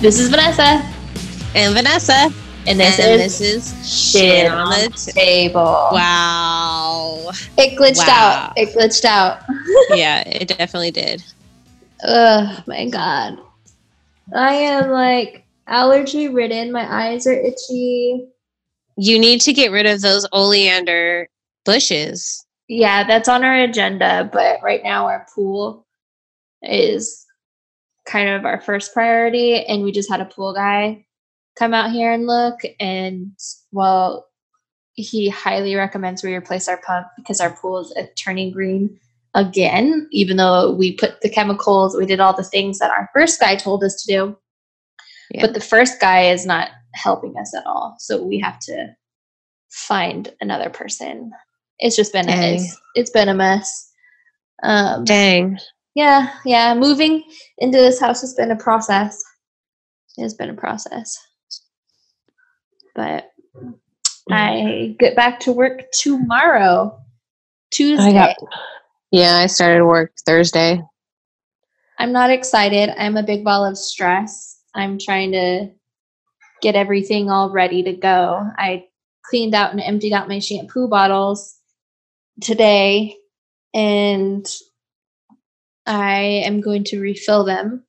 [0.00, 0.82] this is Vanessa.
[1.54, 2.30] And Vanessa.
[2.66, 3.40] And this and is this
[3.76, 5.88] is Shit on the t- Table.
[5.92, 7.30] Wow.
[7.58, 8.48] It glitched Wow.
[8.48, 8.52] out.
[8.56, 9.42] It glitched out.
[9.90, 11.22] yeah, it definitely did.
[12.04, 13.38] Oh my god.
[14.34, 16.72] I am like allergy ridden.
[16.72, 18.26] My eyes are itchy.
[18.96, 21.28] You need to get rid of those oleander
[21.66, 22.46] bushes.
[22.68, 25.86] Yeah, that's on our agenda, but right now our pool
[26.62, 27.23] is
[28.06, 31.04] kind of our first priority and we just had a pool guy
[31.58, 33.32] come out here and look and
[33.72, 34.26] well
[34.94, 38.98] he highly recommends we replace our pump because our pool is turning green
[39.34, 43.40] again even though we put the chemicals we did all the things that our first
[43.40, 44.36] guy told us to do.
[45.30, 45.46] Yeah.
[45.46, 48.94] but the first guy is not helping us at all so we have to
[49.74, 51.32] find another person.
[51.80, 53.90] It's just been a, it's, it's been a mess.
[54.62, 55.58] Um Dang.
[55.94, 57.24] Yeah yeah moving
[57.58, 59.22] into this house has been a process.
[60.16, 61.18] It has been a process.
[62.94, 63.74] But mm.
[64.30, 66.98] i get back to work tomorrow
[67.70, 68.36] tuesday I got
[69.10, 70.80] Yeah, I started work Thursday.
[71.98, 72.90] i'm not excited.
[72.98, 74.60] I'm a big ball of stress.
[74.74, 75.70] I'm trying to
[76.62, 78.42] get everything all ready to go.
[78.58, 78.86] I
[79.24, 81.56] cleaned out and emptied out my shampoo bottles
[82.40, 83.16] today
[83.72, 84.46] and
[85.86, 87.84] I am going to refill them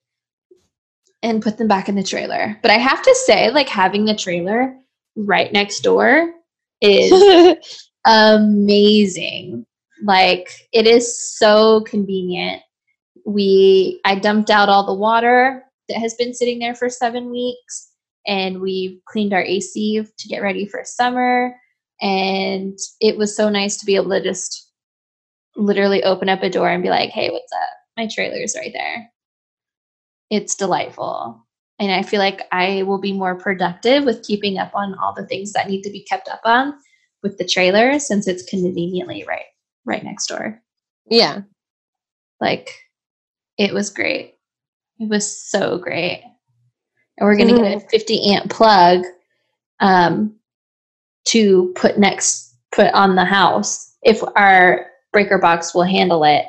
[1.24, 2.58] and put them back in the trailer.
[2.62, 4.76] But I have to say, like having the trailer
[5.16, 6.32] right next door
[6.82, 7.56] is
[8.06, 9.66] amazing.
[10.04, 12.62] Like it is so convenient.
[13.26, 17.92] We I dumped out all the water that has been sitting there for 7 weeks
[18.28, 21.56] and we cleaned our AC to get ready for summer
[22.02, 24.70] and it was so nice to be able to just
[25.56, 27.70] literally open up a door and be like, "Hey, what's up?
[27.98, 29.12] My trailer's right there."
[30.30, 31.46] It's delightful.
[31.80, 35.28] And I feel like I will be more productive with keeping up on all the
[35.28, 36.74] things that need to be kept up on
[37.22, 39.46] with the trailer since it's conveniently right
[39.86, 40.62] right next door.
[41.10, 41.42] yeah.
[42.42, 42.70] Like
[43.58, 44.36] it was great.
[45.00, 46.24] It was so great.
[47.18, 49.04] And we're gonna get a 50 amp plug
[49.80, 50.36] um,
[51.28, 56.46] to put next put on the house if our breaker box will handle it.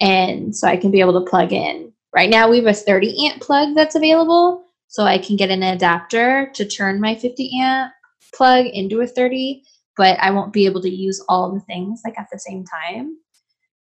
[0.00, 1.92] And so I can be able to plug in.
[2.14, 4.64] Right now we have a 30 amp plug that's available.
[4.88, 7.92] So I can get an adapter to turn my 50 amp
[8.34, 9.62] plug into a 30,
[9.96, 13.16] but I won't be able to use all the things like at the same time.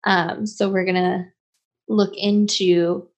[0.05, 1.27] Um, so we're gonna
[1.89, 3.09] look into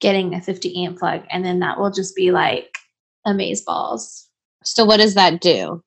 [0.00, 2.74] getting a 50 amp plug, and then that will just be like
[3.24, 4.28] amaze balls.
[4.64, 5.82] So what does that do?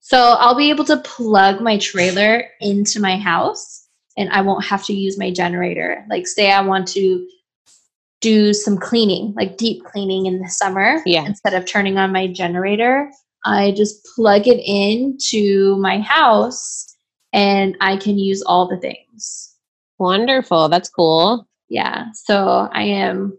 [0.00, 3.81] So I'll be able to plug my trailer into my house,
[4.16, 6.04] and I won't have to use my generator.
[6.10, 7.26] Like, say I want to
[8.20, 11.00] do some cleaning, like deep cleaning in the summer.
[11.06, 11.24] Yeah.
[11.24, 13.10] Instead of turning on my generator,
[13.44, 16.94] I just plug it into my house,
[17.32, 19.54] and I can use all the things.
[19.98, 20.68] Wonderful.
[20.68, 21.46] That's cool.
[21.68, 23.36] yeah so i am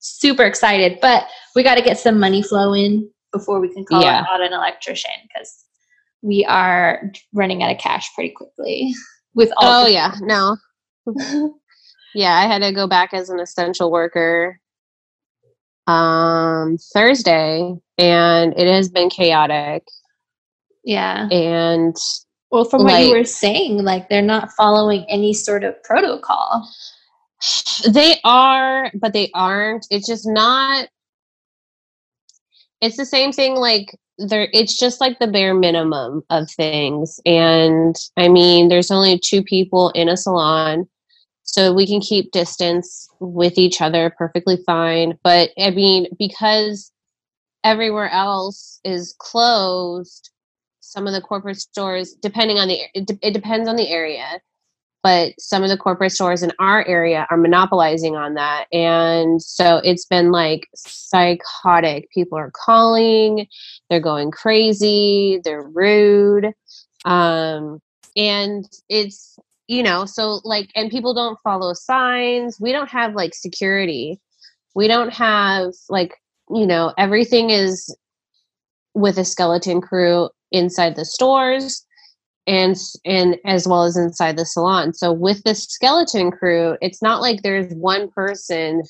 [0.00, 4.02] super excited but we got to get some money flow in before we can call
[4.02, 4.24] Yeah.
[4.28, 5.64] out an electrician because
[6.20, 8.92] we are running out of cash pretty quickly
[9.34, 10.14] with all Oh yeah.
[10.20, 10.56] No.
[12.16, 14.60] Yeah, I had to go back as an essential worker
[15.86, 19.84] um Thursday and it has been chaotic
[20.82, 21.94] yeah and
[22.50, 26.66] well from what you were saying like they're not following any sort of protocol
[27.86, 30.88] they are but they aren't it's just not
[32.84, 37.20] it's the same thing like there it's just like the bare minimum of things.
[37.24, 40.86] And i mean there's only two people in a salon
[41.42, 45.18] so we can keep distance with each other perfectly fine.
[45.22, 46.92] But i mean because
[47.64, 50.30] everywhere else is closed
[50.80, 54.40] some of the corporate stores depending on the it, de- it depends on the area
[55.04, 58.64] but some of the corporate stores in our area are monopolizing on that.
[58.72, 62.10] And so it's been like psychotic.
[62.10, 63.46] People are calling
[63.90, 66.52] they're going crazy they're rude
[67.04, 67.78] um
[68.16, 72.58] and it's you know so like and people don't follow signs.
[72.58, 74.20] We don't have like security.
[74.74, 76.14] We don't have like
[76.50, 77.94] you know everything is
[78.94, 81.84] with a skeleton crew inside the stores
[82.46, 84.92] and and as well as inside the salon.
[84.92, 88.82] So with the skeleton crew it's not like there's one person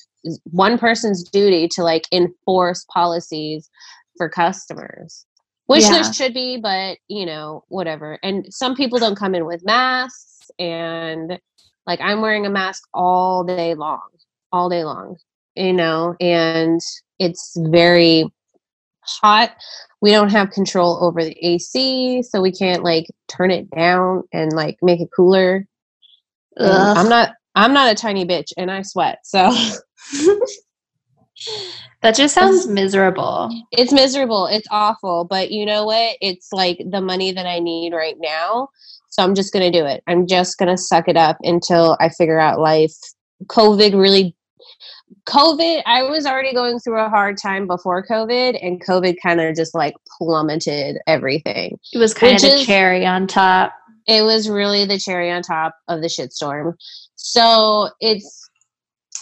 [0.51, 3.69] one person's duty to like enforce policies
[4.17, 5.25] for customers.
[5.67, 5.91] Which Yeah.
[5.91, 8.19] there should be but you know whatever.
[8.23, 11.39] And some people don't come in with masks and
[11.87, 14.01] like i'm wearing a mask all day long
[14.51, 15.17] all day long
[15.55, 16.81] you know, and
[17.19, 18.25] it's very
[19.05, 19.55] hot.
[20.01, 24.53] We don't have control over the AC, so we can't like turn it down and
[24.53, 25.67] like make it cooler.
[26.95, 29.19] I'm not I'm not a tiny bitch and I sweat.
[29.23, 29.49] So
[32.01, 33.49] that just sounds miserable.
[33.71, 34.47] It's miserable.
[34.47, 36.17] It's awful, but you know what?
[36.21, 38.69] It's like the money that I need right now.
[39.09, 40.03] So I'm just going to do it.
[40.07, 42.93] I'm just going to suck it up until I figure out life.
[43.45, 44.35] COVID really
[45.27, 49.55] COVID, I was already going through a hard time before COVID, and COVID kind of
[49.55, 51.79] just like plummeted everything.
[51.93, 53.73] It was kind of the cherry on top.
[54.07, 56.73] It was really the cherry on top of the shitstorm.
[57.15, 58.49] So it's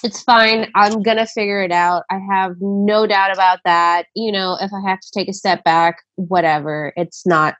[0.03, 0.69] it's fine.
[0.75, 2.03] I'm gonna figure it out.
[2.12, 4.07] I have no doubt about that.
[4.13, 6.94] You know, if I have to take a step back, whatever.
[6.97, 7.56] It's not.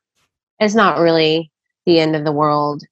[0.60, 1.52] It's not really
[1.86, 2.84] the end of the world.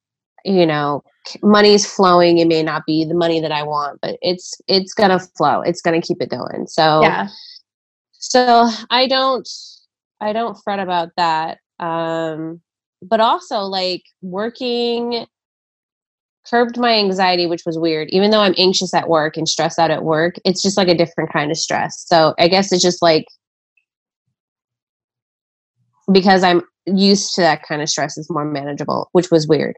[0.45, 1.03] You know,
[1.43, 5.19] money's flowing it may not be the money that i want but it's it's gonna
[5.19, 6.67] flow it's gonna keep it going.
[6.67, 7.27] So yeah.
[8.13, 9.47] so i don't
[10.19, 12.61] i don't fret about that um
[13.01, 15.25] but also like working
[16.49, 18.09] curbed my anxiety which was weird.
[18.09, 20.95] Even though i'm anxious at work and stressed out at work it's just like a
[20.95, 22.03] different kind of stress.
[22.07, 23.25] So i guess it's just like
[26.11, 29.75] because i'm used to that kind of stress is more manageable which was weird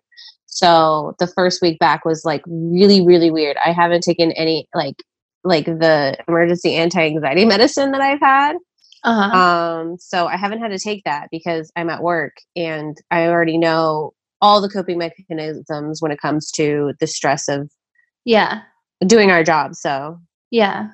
[0.53, 3.57] so the first week back was like really, really weird.
[3.65, 4.97] I haven't taken any like
[5.43, 8.57] like the emergency anti-anxiety medicine that I've had.
[9.03, 9.37] Uh-huh.
[9.37, 13.57] Um, so I haven't had to take that because I'm at work and I already
[13.57, 17.71] know all the coping mechanisms when it comes to the stress of
[18.23, 18.61] yeah
[19.05, 19.73] doing our job.
[19.73, 20.19] So
[20.51, 20.89] yeah,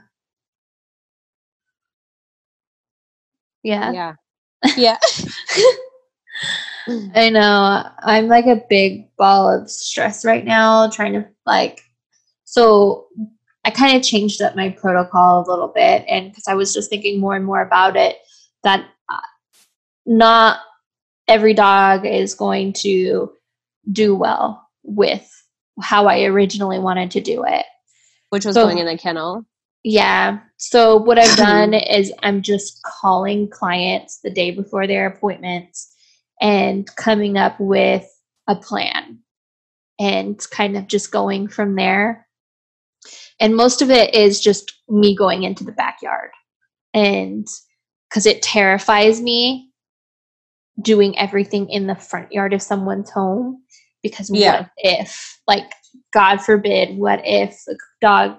[3.61, 4.13] yeah, yeah,
[4.77, 4.97] yeah.
[7.15, 7.87] I know.
[7.99, 11.81] I'm like a big ball of stress right now, trying to like.
[12.45, 13.07] So
[13.63, 16.89] I kind of changed up my protocol a little bit, and because I was just
[16.89, 18.17] thinking more and more about it,
[18.63, 19.17] that uh,
[20.05, 20.59] not
[21.27, 23.31] every dog is going to
[23.91, 25.29] do well with
[25.81, 27.65] how I originally wanted to do it.
[28.29, 29.45] Which was so, going in a kennel.
[29.83, 30.39] Yeah.
[30.57, 35.95] So what I've done is I'm just calling clients the day before their appointments
[36.41, 38.07] and coming up with
[38.47, 39.19] a plan
[39.99, 42.27] and kind of just going from there.
[43.39, 46.31] And most of it is just me going into the backyard.
[46.93, 47.47] And
[48.09, 49.71] because it terrifies me
[50.81, 53.61] doing everything in the front yard of someone's home.
[54.01, 54.61] Because yeah.
[54.61, 55.71] what if, like,
[56.13, 58.37] God forbid, what if the dog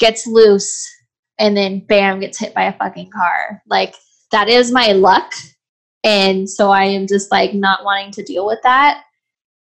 [0.00, 0.88] gets loose
[1.38, 3.62] and then bam, gets hit by a fucking car?
[3.68, 3.94] Like,
[4.32, 5.32] that is my luck
[6.06, 9.02] and so I am just like not wanting to deal with that.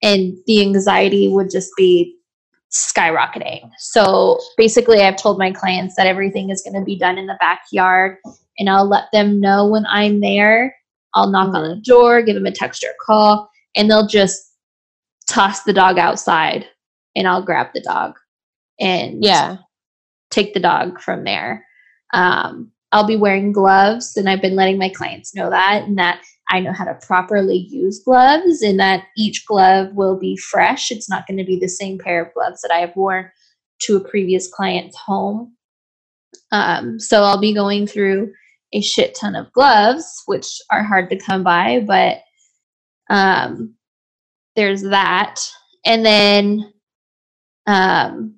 [0.01, 2.17] And the anxiety would just be
[2.69, 3.71] skyrocketing.
[3.77, 7.37] So basically, I've told my clients that everything is going to be done in the
[7.39, 8.17] backyard
[8.59, 10.75] and I'll let them know when I'm there.
[11.13, 11.55] I'll knock mm-hmm.
[11.55, 14.51] on the door, give them a text or a call, and they'll just
[15.29, 16.67] toss the dog outside
[17.15, 18.15] and I'll grab the dog
[18.81, 19.57] and yeah,
[20.29, 21.65] take the dog from there.
[22.11, 26.21] Um, I'll be wearing gloves, and I've been letting my clients know that, and that
[26.49, 30.91] I know how to properly use gloves and that each glove will be fresh.
[30.91, 33.31] It's not going to be the same pair of gloves that I have worn
[33.83, 35.55] to a previous client's home.
[36.51, 38.33] Um, so I'll be going through
[38.73, 42.19] a shit ton of gloves, which are hard to come by, but
[43.09, 43.75] um,
[44.55, 45.39] there's that.
[45.85, 46.73] And then
[47.67, 48.35] um,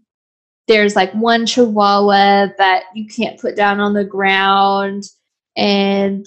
[0.67, 5.03] there's like one chihuahua that you can't put down on the ground.
[5.57, 6.25] And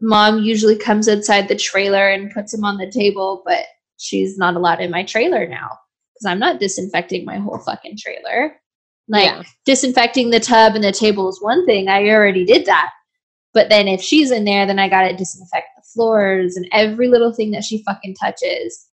[0.00, 3.64] mom usually comes inside the trailer and puts him on the table, but
[3.96, 5.70] she's not allowed in my trailer now
[6.14, 8.56] because I'm not disinfecting my whole fucking trailer.
[9.08, 9.42] Like yeah.
[9.64, 11.88] disinfecting the tub and the table is one thing.
[11.88, 12.90] I already did that.
[13.54, 17.08] But then if she's in there, then I got to disinfect the floors and every
[17.08, 18.86] little thing that she fucking touches.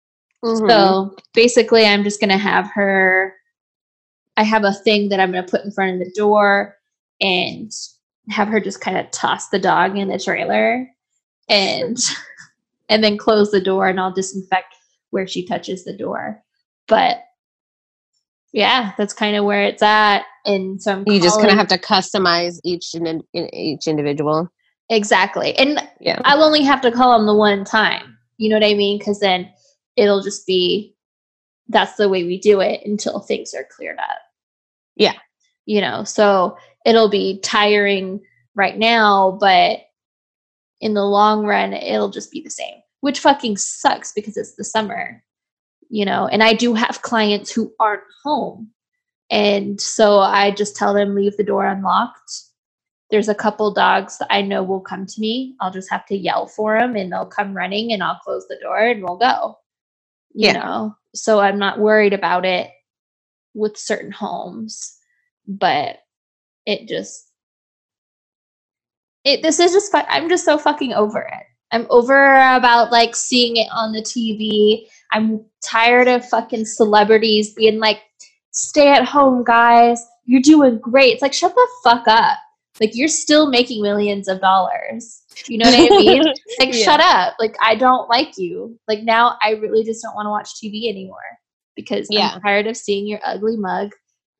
[0.43, 0.69] Mm-hmm.
[0.69, 3.33] So basically, I'm just going to have her.
[4.37, 6.75] I have a thing that I'm going to put in front of the door
[7.19, 7.71] and
[8.29, 10.87] have her just kind of toss the dog in the trailer
[11.49, 11.97] and
[12.89, 14.75] and then close the door and I'll disinfect
[15.09, 16.41] where she touches the door.
[16.87, 17.23] But
[18.51, 20.23] yeah, that's kind of where it's at.
[20.45, 24.49] And so I'm you just kind of have to customize each in, in, each individual.
[24.89, 25.57] Exactly.
[25.57, 26.21] And yeah.
[26.25, 28.17] I'll only have to call them the one time.
[28.37, 28.99] You know what I mean?
[28.99, 29.49] Because then
[29.95, 30.95] it'll just be
[31.69, 34.19] that's the way we do it until things are cleared up.
[34.95, 35.13] Yeah.
[35.65, 38.21] You know, so it'll be tiring
[38.55, 39.81] right now, but
[40.81, 44.63] in the long run, it'll just be the same, which fucking sucks because it's the
[44.65, 45.23] summer,
[45.89, 46.27] you know.
[46.27, 48.69] And I do have clients who aren't home
[49.31, 52.33] And so I just tell them leave the door unlocked.
[53.11, 55.55] There's a couple dogs that I know will come to me.
[55.61, 58.59] I'll just have to yell for them and they'll come running and I'll close the
[58.61, 59.59] door and we'll go.
[60.33, 60.53] You Yeah.
[60.53, 62.71] know, so I'm not worried about it
[63.55, 64.97] with certain homes,
[65.47, 65.99] but
[66.65, 67.29] it just
[69.23, 71.43] it this is just fu- I'm just so fucking over it.
[71.71, 74.85] I'm over about like seeing it on the TV.
[75.11, 78.01] I'm tired of fucking celebrities being like,
[78.51, 80.03] "Stay at home, guys.
[80.25, 82.37] You're doing great." It's like, shut the fuck up.
[82.79, 85.21] Like you're still making millions of dollars.
[85.47, 86.23] You know what I mean?
[86.59, 86.83] like Yeah.
[86.83, 87.35] shut up.
[87.39, 88.77] Like I don't like you.
[88.87, 91.17] Like now I really just don't want to watch TV anymore
[91.75, 92.31] because Yeah.
[92.35, 93.91] I'm tired of seeing your ugly mug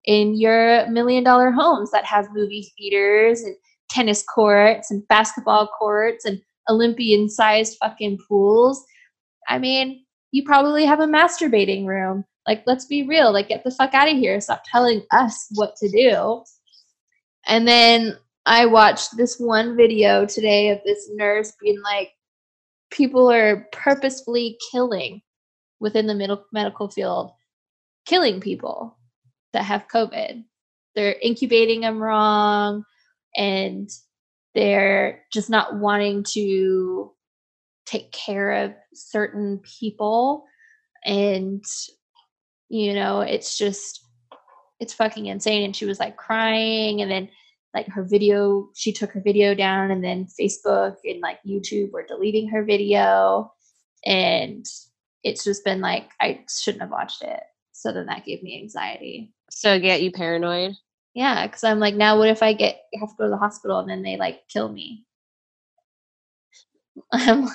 [0.06, 3.56] in your million dollar homes that have movie theaters and
[3.90, 8.84] tennis courts and basketball courts and Olympian sized fucking pools.
[9.48, 12.26] I mean, you probably have a masturbating room.
[12.48, 13.32] Like, let's be real.
[13.32, 14.40] Like, get the fuck out of here.
[14.42, 16.44] Stop telling us what to do.
[17.46, 22.12] And then I watched this one video today of this nurse being like,
[22.90, 25.22] people are purposefully killing
[25.80, 27.32] within the middle medical field,
[28.06, 28.98] killing people
[29.54, 30.44] that have COVID.
[30.96, 32.84] They're incubating them wrong
[33.36, 33.90] and
[34.54, 37.12] they're just not wanting to
[37.86, 40.46] take care of certain people.
[41.06, 41.64] And,
[42.70, 44.06] you know, it's just,
[44.80, 45.64] it's fucking insane.
[45.64, 47.30] And she was like crying and then
[47.74, 52.06] like her video she took her video down and then facebook and like youtube were
[52.06, 53.52] deleting her video
[54.06, 54.66] and
[55.24, 57.42] it's just been like i shouldn't have watched it
[57.72, 60.76] so then that gave me anxiety so get you paranoid.
[61.14, 63.80] yeah because i'm like now what if i get have to go to the hospital
[63.80, 65.06] and then they like kill me
[67.12, 67.48] i'm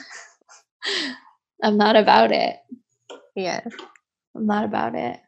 [1.63, 2.57] i'm not about it
[3.35, 3.61] Yeah.
[4.35, 5.21] i'm not about it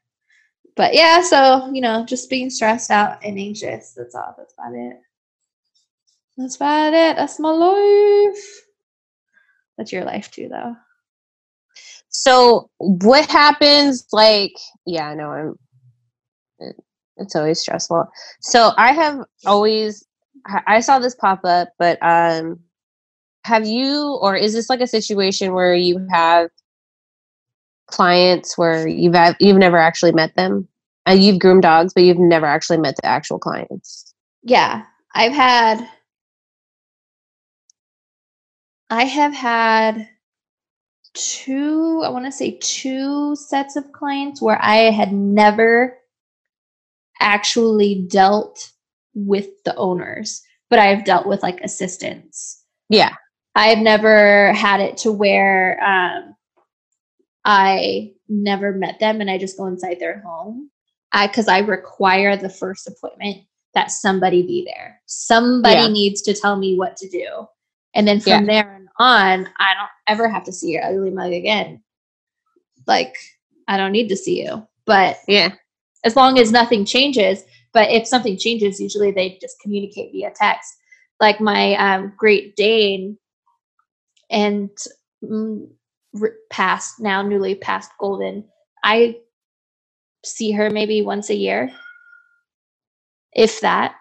[0.76, 4.74] but yeah so you know just being stressed out and anxious that's all that's about
[4.74, 4.96] it
[6.36, 8.44] that's about it that's my life
[9.76, 10.74] that's your life too though
[12.10, 14.06] So what happens?
[14.12, 14.52] Like,
[14.86, 15.58] yeah, I know I'm.
[16.60, 16.84] It-
[17.16, 18.08] It's always stressful.
[18.40, 20.04] So I have always.
[20.46, 22.60] I I saw this pop up, but um,
[23.44, 26.48] have you or is this like a situation where you have
[27.88, 30.66] clients where you've have, you've never actually met them?
[31.08, 34.14] Uh, you've groomed dogs, but you've never actually met the actual clients.
[34.42, 35.86] yeah i've had
[38.88, 40.08] i have had
[41.14, 45.96] two i want to say two sets of clients where i had never
[47.20, 48.70] actually dealt
[49.14, 53.14] with the owners but i've dealt with like assistants Yeah.
[53.54, 56.34] i've never had it to where um
[57.44, 60.70] i never met them and i just go inside their home
[61.12, 63.38] i because i require the first appointment
[63.74, 65.88] that somebody be there somebody Yeah.
[65.88, 67.46] needs to tell me what to do
[67.94, 71.82] and then from there on i don't ever have to see your ugly mug again
[72.86, 73.16] like
[73.68, 75.52] i don't need to see you but Yeah.
[76.04, 77.44] As long as nothing changes.
[77.72, 80.74] But if something changes, usually they just communicate via text.
[81.20, 83.18] Like my um, Great Dane
[84.30, 84.70] and
[85.22, 85.68] mm,
[86.50, 88.44] past now newly past Golden,
[88.82, 89.18] I
[90.24, 91.70] see her maybe once a year,
[93.32, 93.94] if that,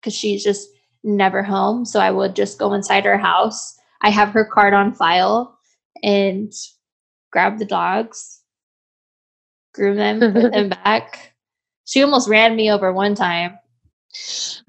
[0.00, 0.68] because she's just
[1.04, 1.84] never home.
[1.84, 3.78] So I would just go inside her house.
[4.02, 5.58] I have her card on file
[6.02, 6.52] and
[7.32, 8.35] grab the dogs,
[9.76, 11.34] groom them, put them back.
[11.84, 13.58] She almost ran me over one time.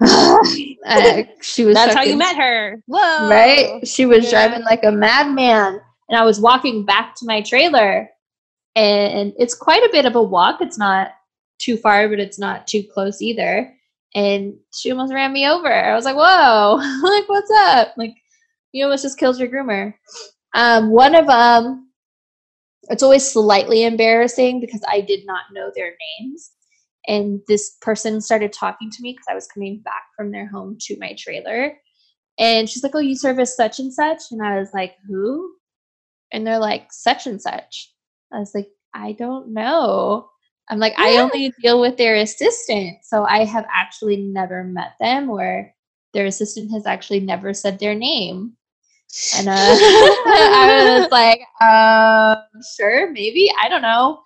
[0.86, 2.82] Uh, she was That's how you met her.
[2.86, 3.28] Whoa.
[3.28, 3.86] right?
[3.86, 4.30] She was Yeah.
[4.48, 8.08] driving like a madman, and I was walking back to my trailer,
[8.74, 10.62] and it's quite a bit of a walk.
[10.62, 11.10] It's not
[11.58, 13.70] too far, but it's not too close either.
[14.14, 15.70] And she almost ran me over.
[15.70, 16.76] I was like, "Whoa!
[17.02, 17.92] like, what's up?
[17.98, 18.14] Like,
[18.72, 19.92] you almost just killed your groomer."
[20.54, 21.87] Um, one of them,
[22.90, 26.50] it's always slightly embarrassing because I did not know their names.
[27.06, 30.76] And this person started talking to me because I was coming back from their home
[30.82, 31.76] to my trailer.
[32.38, 34.24] And she's like, Oh, you service such and such?
[34.30, 35.52] And I was like, Who?
[36.32, 37.92] And they're like, Such and such.
[38.32, 40.28] I was like, I don't know.
[40.68, 42.98] I'm like, I only deal with their assistant.
[43.02, 45.72] So I have actually never met them or
[46.14, 48.54] their assistant has actually never said their name.
[49.36, 53.50] And uh, I was like, um, sure, maybe.
[53.60, 54.20] I don't know.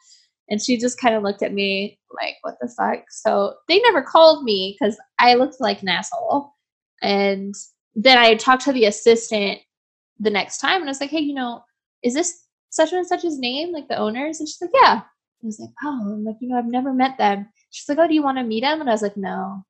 [0.48, 3.04] And she just kind of looked at me like, what the fuck?
[3.10, 6.52] So they never called me because I looked like an asshole.
[7.00, 7.54] And
[7.94, 9.60] then I talked to the assistant
[10.18, 11.64] the next time and I was like, hey, you know,
[12.02, 14.40] is this such and such's name, like the owners?
[14.40, 15.02] And she's like, yeah.
[15.02, 17.48] I was like, oh, I'm like, you know, I've never met them.
[17.72, 18.80] She's like, "Oh, do you want to meet them?
[18.80, 19.64] And I was like, "No."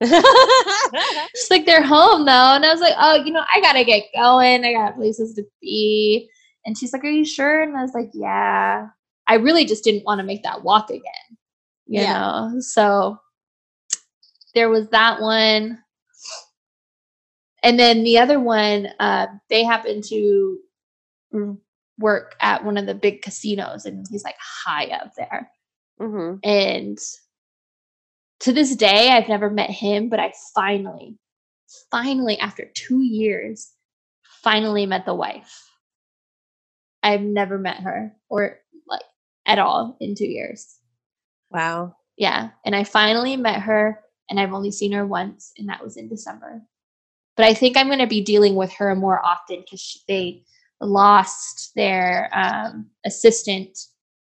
[1.34, 4.04] She's like, "They're home though," and I was like, "Oh, you know, I gotta get
[4.14, 4.64] going.
[4.64, 6.30] I got places to be."
[6.64, 8.88] And she's like, "Are you sure?" And I was like, "Yeah."
[9.26, 11.02] I really just didn't want to make that walk again,
[11.86, 12.14] you Yeah.
[12.14, 12.60] know.
[12.60, 13.18] So
[14.54, 15.82] there was that one,
[17.62, 20.58] and then the other one, uh, they happened to
[21.98, 25.50] work at one of the big casinos, and he's like high up there.
[25.98, 26.98] hmm And
[28.40, 31.18] to this day, I've never met him, but I finally,
[31.90, 33.72] finally, after two years,
[34.42, 35.64] finally met the wife.
[37.02, 39.02] I've never met her or like
[39.46, 40.76] at all in two years.
[41.50, 41.96] Wow.
[42.16, 42.50] Yeah.
[42.64, 46.08] And I finally met her, and I've only seen her once, and that was in
[46.08, 46.62] December.
[47.36, 50.42] But I think I'm going to be dealing with her more often because they
[50.80, 53.78] lost their um, assistant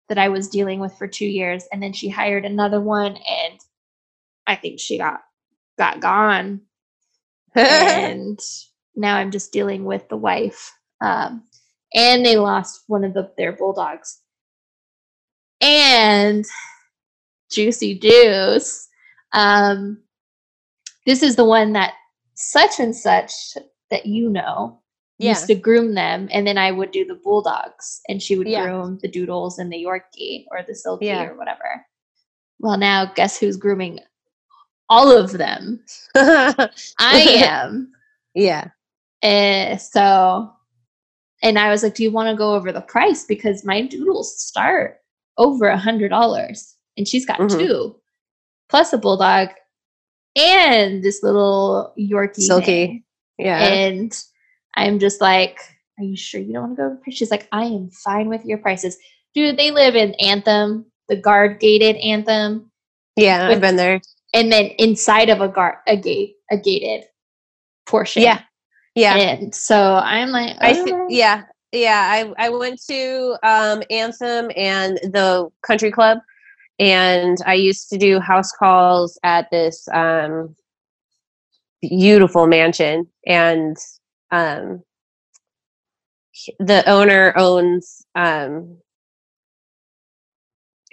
[0.09, 3.61] that I was dealing with for two years, and then she hired another one, and
[4.47, 5.21] I think she got
[5.79, 6.61] got gone,
[7.55, 8.39] and
[8.97, 10.73] now I'm just dealing with the wife.
[11.01, 11.45] Um,
[11.95, 14.21] and they lost one of the, their bulldogs,
[15.61, 16.45] and
[17.51, 18.89] juicy juice.
[19.33, 20.03] Um,
[21.07, 21.95] this is the one that
[22.35, 23.33] such and such
[23.91, 24.81] that you know
[25.19, 25.31] yeah.
[25.31, 28.65] used to groom them, and then I would do the bulldogs, and she would Yeah.
[28.65, 31.25] groom the doodles and the Yorkie or the Silky Yeah.
[31.25, 31.87] or whatever.
[32.59, 34.01] Well, now guess who's grooming
[34.95, 35.81] all of them?
[36.15, 36.71] I
[37.45, 37.93] am.
[38.35, 38.69] yeah.
[39.23, 40.53] Eh, so,
[41.43, 44.39] and I was like, "Do you want to go over the price because my doodles
[44.41, 44.99] start
[45.39, 47.59] over a hundred dollars, and she's got Mhm.
[47.59, 47.97] two,
[48.69, 49.49] plus a bulldog,
[50.37, 52.65] and this little Yorkie Silky.
[52.65, 53.05] thing."
[53.39, 53.59] Yeah.
[53.61, 54.17] And
[54.77, 55.59] I'm just like,
[55.99, 58.29] "Are you sure you don't want to go over price?" She's like, "I am fine
[58.29, 58.97] with your prices,
[59.35, 62.71] dude." They live in Anthem, the guard gated Anthem,
[63.17, 63.49] yeah.
[63.49, 64.01] with- I've been there.
[64.35, 67.05] And then inside of a guard a gate a gated
[67.87, 68.23] portion.
[68.23, 68.43] Yeah.
[68.95, 69.17] Yeah.
[69.17, 71.43] And so I'm like, I th- "Oh." yeah.
[71.73, 72.33] Yeah.
[72.39, 76.19] I, I went to um, Anthem and the country club,
[76.79, 80.55] and I used to do house calls at this um,
[81.81, 83.09] beautiful mansion.
[83.27, 83.77] And
[84.31, 84.83] um,
[86.59, 88.79] the owner owns, um,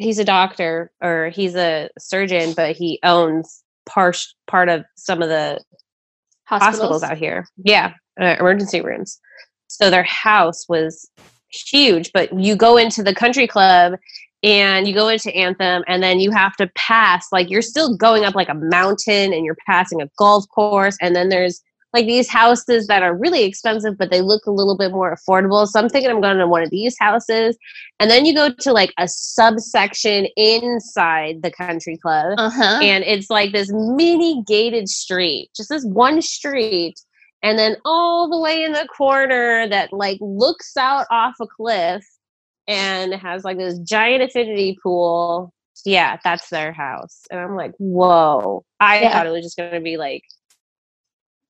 [0.02, 5.30] he's a doctor or he's a surgeon, but he owns part, part of some of
[5.30, 5.62] the
[6.46, 7.48] hospitals, out here.
[7.64, 9.20] Yeah, uh, emergency rooms.
[9.68, 11.10] So their house was
[11.50, 13.94] huge, but you go into the country club
[14.44, 18.26] and you go into Anthem and then you have to pass like you're still going
[18.26, 21.62] up like a mountain and you're passing a golf course and then there's
[21.94, 25.68] like these houses that are really expensive but they look a little bit more affordable.
[25.68, 27.58] So I'm thinking I'm going to one of these houses
[28.00, 32.80] and then you go to like a subsection inside the country club Uh-huh.
[32.82, 36.96] and it's like this mini gated street just this one street
[37.44, 42.06] and then all the way in the corner that like looks out off a cliff
[42.68, 45.52] and has like this giant affinity pool
[45.84, 49.12] yeah that's their house and i'm like whoa i Yeah.
[49.14, 50.24] thought it was just going to be like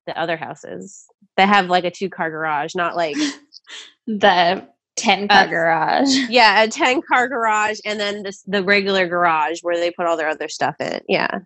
[0.07, 1.05] the other houses
[1.37, 3.15] that have like a two car garage not like
[4.07, 6.07] the 10 car Uh, garage.
[6.29, 10.17] yeah a 10 car garage and then this the regular garage where they put all
[10.17, 11.39] their other stuff in yeah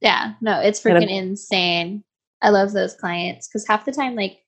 [0.00, 2.02] Yeah, no, it's freaking insane.
[2.42, 4.38] I love those clients because half the time, like,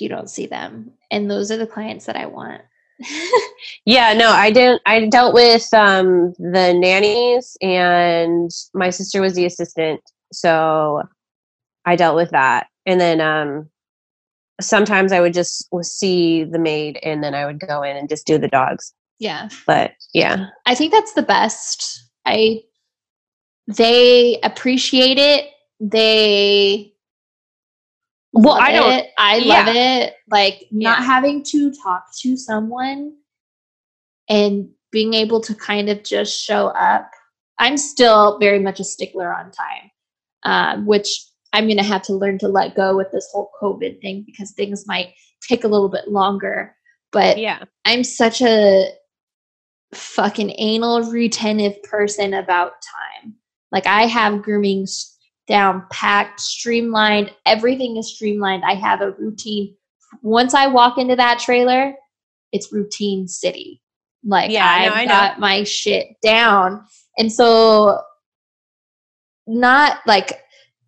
[0.00, 0.90] you don't see them.
[1.12, 2.62] And those are the clients that I want.
[3.84, 4.82] Yeah, no, I didn't.
[4.84, 10.00] I dealt with um, the nannies, and my sister was the assistant,
[10.32, 11.02] so
[11.86, 12.66] I dealt with that.
[12.84, 13.70] And then um,
[14.60, 18.26] sometimes I would just see the maid, and then I would go in and just
[18.26, 18.92] do the dogs.
[19.18, 19.48] yeah.
[19.66, 22.02] But yeah, I think that's the best.
[22.26, 22.60] I
[23.68, 25.46] they appreciate it.
[25.80, 26.92] They
[28.32, 29.10] Well, I don't- it.
[29.18, 29.54] I yeah.
[29.64, 30.14] love it.
[30.30, 31.04] Like not Yeah.
[31.04, 33.14] having to talk to someone
[34.28, 37.10] and being able to kind of just show up.
[37.58, 39.90] I'm still very much a stickler on time,
[40.44, 41.24] um, which
[41.56, 44.52] I'm going to have to learn to let go with this whole COVID thing because
[44.52, 46.76] things might take a little bit longer.
[47.12, 48.90] But yeah, I'm such a
[49.94, 52.72] fucking anal retentive person about
[53.22, 53.34] time.
[53.72, 54.86] Like I have grooming
[55.48, 57.32] down packed, streamlined.
[57.46, 58.62] Everything is streamlined.
[58.64, 59.74] I have a routine.
[60.20, 61.94] Once I walk into that trailer,
[62.52, 63.80] it's routine city.
[64.24, 65.08] Like Yeah, I know, I've I know.
[65.10, 66.84] got my shit down.
[67.16, 67.98] And so
[69.46, 70.42] not like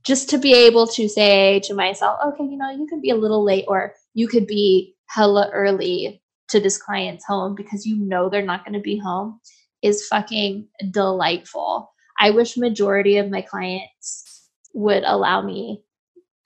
[0.08, 3.14] just to be able to say to myself, okay, you know, you could be a
[3.16, 8.30] little late or you could be hella early to this client's home because you know
[8.30, 9.38] they're not going to be home.
[9.82, 11.92] is fucking delightful.
[12.18, 15.82] I wish majority of my clients would allow me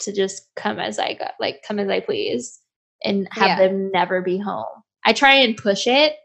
[0.01, 2.59] to just come as I go, like come as I please
[3.05, 3.69] and have Yeah.
[3.69, 4.67] them never be home.
[5.07, 6.17] I try and push it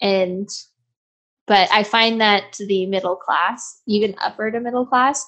[0.00, 0.48] and
[1.46, 5.24] but I find that to the middle class, even upper to middle class,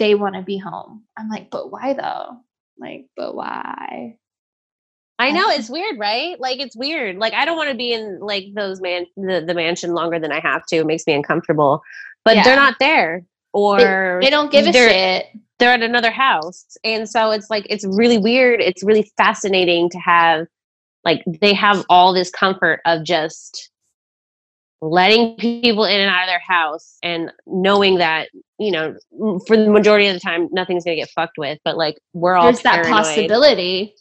[0.00, 1.04] they want to be home.
[1.16, 2.38] I'm like, but why though?
[2.76, 4.16] Like, but why?
[5.20, 6.40] I know it's weird, right?
[6.40, 7.16] Like it's weird.
[7.18, 10.32] Like I don't want to be in like those man the, the mansion longer than
[10.32, 10.76] I have to.
[10.78, 11.82] It makes me uncomfortable.
[12.24, 12.42] But Yeah.
[12.44, 13.24] they're not there.
[13.52, 15.26] Or They don't give a they're- shit.
[15.58, 16.64] they're at another house.
[16.84, 18.60] And so it's like it's really weird.
[18.62, 20.46] It's really fascinating to have
[21.04, 23.70] like they have all this comfort of just
[24.82, 28.28] letting people in and out of their house and knowing that,
[28.60, 28.94] you know,
[29.46, 31.58] for the majority of the time nothing's gonna get fucked with.
[31.64, 33.94] But like we're all There's that possibility.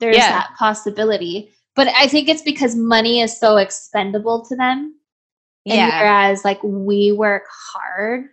[0.00, 0.30] There's Yeah.
[0.30, 1.52] that possibility.
[1.76, 4.96] But I think it's because money is so expendable to them.
[5.64, 6.00] And Yeah.
[6.00, 8.30] whereas like we work hard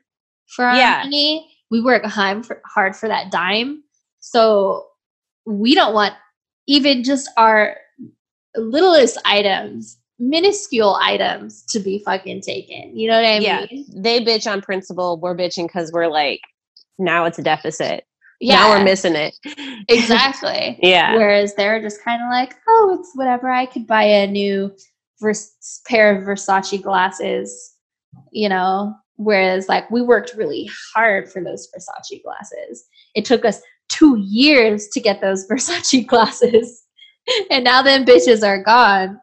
[0.47, 1.01] for our Yeah.
[1.03, 3.83] money, we work hard for, hard for that dime.
[4.19, 4.87] So
[5.45, 6.15] we don't want
[6.65, 7.77] even just our
[8.55, 12.97] littlest items, minuscule items to be fucking taken.
[12.97, 13.65] You know what I Yeah.
[13.69, 13.85] mean?
[13.95, 15.19] they bitch on principle.
[15.19, 16.41] We're bitching because we're like,
[16.97, 18.03] now it's a deficit.
[18.41, 19.35] Now we're missing it.
[19.89, 20.77] exactly.
[20.81, 21.15] Yeah.
[21.15, 23.49] Whereas they're just kind of like, oh, it's whatever.
[23.49, 24.71] I could buy a new
[25.19, 27.73] vers- pair of Versace glasses,
[28.31, 28.93] you know.
[29.15, 32.85] Whereas like we worked really hard for those Versace glasses.
[33.15, 36.83] It took us two years to get those Versace glasses,
[37.49, 39.19] and now them bitches are gone.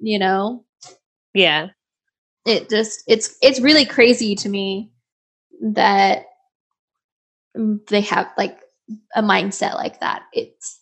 [0.00, 0.64] You know,
[1.34, 1.68] Yeah.
[2.46, 4.90] it just it's it's really crazy to me
[5.62, 6.26] that
[7.88, 8.58] they have like
[9.14, 10.24] a mindset like that.
[10.32, 10.80] It's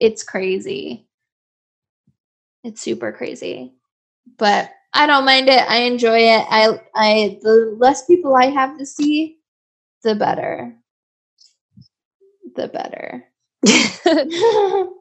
[0.00, 1.08] it's crazy.
[2.64, 3.74] It's super crazy.
[4.38, 5.62] But i don't mind it.
[5.70, 6.46] I enjoy it.
[6.50, 9.38] I i the less people i have to see
[10.02, 10.76] the better.
[12.56, 13.24] The better.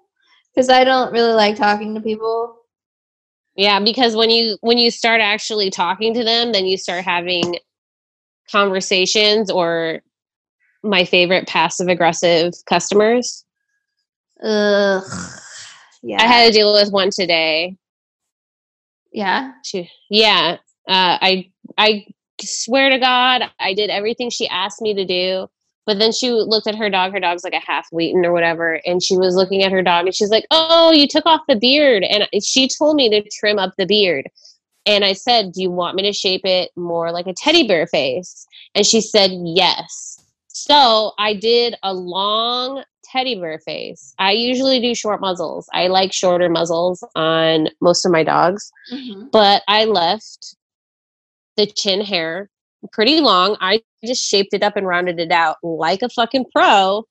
[0.56, 2.58] Because i don't really like talking to people
[3.56, 7.58] yeah, because when you when you start actually talking to them, then you start having
[8.52, 10.02] conversations or
[10.84, 13.46] my favorite passive aggressive customers.
[14.44, 15.04] Ugh.
[16.04, 17.78] yeah I had to deal with one today.
[19.13, 22.06] yeah She, yeah, uh, I I
[22.41, 25.48] swear to God, I did everything she asked me to do.
[25.86, 27.12] But then she looked at her dog.
[27.12, 30.06] Her dog's like a half Wheaten or whatever, and she was looking at her dog,
[30.06, 33.60] and she's like, "Oh, you took off the beard." And she told me to trim
[33.60, 34.28] up the beard,
[34.86, 37.86] and I said, "Do you want me to shape it more like a teddy bear
[37.88, 44.15] face?" And she said, "Yes." So I did a long teddy bear face.
[44.17, 45.69] I usually do short muzzles.
[45.74, 49.30] I like shorter muzzles on most of my dogs Mhm.
[49.32, 50.56] but I left
[51.56, 52.50] the chin hair
[52.91, 53.58] pretty long.
[53.62, 57.06] I just shaped it up and rounded it out like a fucking pro.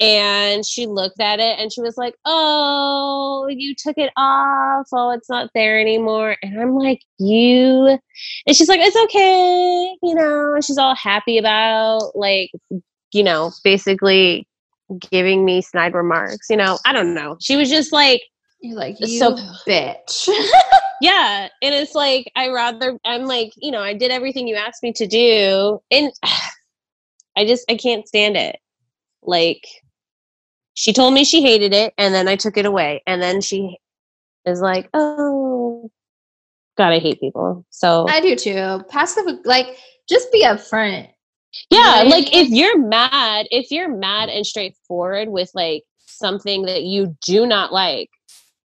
[0.00, 4.88] And she looked at it and she was like, Oh, you took it off.
[4.92, 6.36] Oh, it's not there anymore.
[6.42, 7.98] And I'm like, You.
[8.46, 9.96] And she's like, It's okay.
[10.02, 12.50] You know, she's all happy about, like,
[13.12, 14.48] you know, basically
[15.10, 16.48] giving me snide remarks.
[16.50, 17.36] You know, I don't know.
[17.40, 18.20] She was just like,
[18.64, 19.36] You're like, you So-
[19.68, 20.28] bitch.
[21.00, 24.82] yeah and it's like i rather i'm like you know i did everything you asked
[24.82, 26.10] me to do and
[27.36, 28.56] i just i can't stand it
[29.22, 29.66] like
[30.74, 33.76] she told me she hated it and then i took it away and then she
[34.46, 35.90] is like oh
[36.78, 38.80] god i hate people so I do too.
[38.88, 39.76] Passive, like,
[40.08, 41.08] just be upfront.
[41.70, 46.84] yeah I like if you're mad if you're mad and straightforward with like something that
[46.84, 48.08] you do not like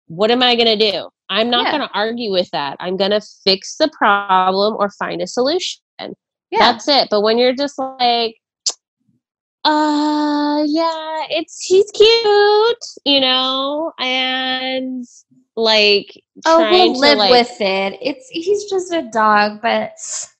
[0.06, 1.78] what am i going to do i'm not Yeah.
[1.78, 5.80] going to argue with that i'm going to fix the problem or find a solution
[5.98, 6.58] Yeah.
[6.58, 8.36] that's it but when you're just like
[9.64, 15.04] uh yeah it's he's cute you know and
[15.56, 17.96] like oh, we'll live like- with it.
[18.02, 19.92] It's he's just a dog, but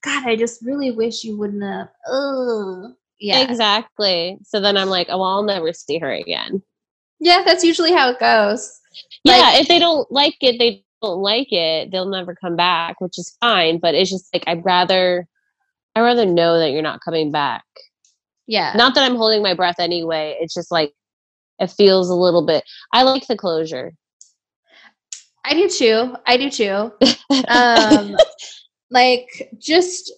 [0.03, 1.87] God, I just really wish you wouldn't have.
[2.13, 2.91] Ugh.
[3.21, 3.41] Yeah.
[3.43, 6.61] exactly so then i'm like oh i'll never see her again
[7.25, 8.81] Yeah, that's usually how it goes.
[9.25, 13.19] yeah if they don't like it they don't like it they'll never come back which
[13.19, 15.27] is fine but it's just like i'd rather
[15.97, 17.65] i'd rather know that you're not coming back
[18.47, 18.73] Yeah.
[18.77, 20.93] not that i'm holding my breath anyway it's just like
[21.59, 23.93] it feels a little bit i like the closure
[25.47, 26.15] I do too.
[26.27, 26.91] I do too.
[27.49, 28.17] Um,
[28.91, 30.11] like just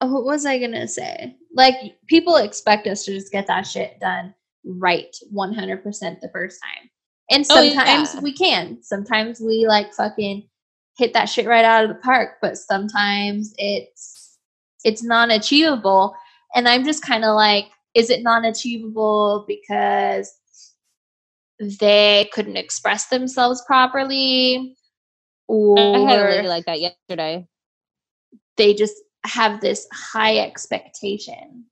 [0.00, 1.34] what was I gonna say?
[1.52, 1.74] Like
[2.06, 4.32] people expect us to just get that shit done
[4.68, 5.82] right 100%
[6.20, 6.90] the first time.
[7.30, 8.20] And Oh, sometimes yeah.
[8.20, 8.78] we can.
[8.82, 10.48] Sometimes we like fucking
[10.96, 14.38] hit that shit right out of the park, but sometimes it's
[14.84, 16.14] it's non-achievable.
[16.54, 20.32] And I'm just kind of like, is it non-achievable because
[21.80, 24.76] they couldn't express themselves properly?
[25.48, 27.46] Or I had a lady like that yesterday.
[28.56, 31.64] they just have this high expectation.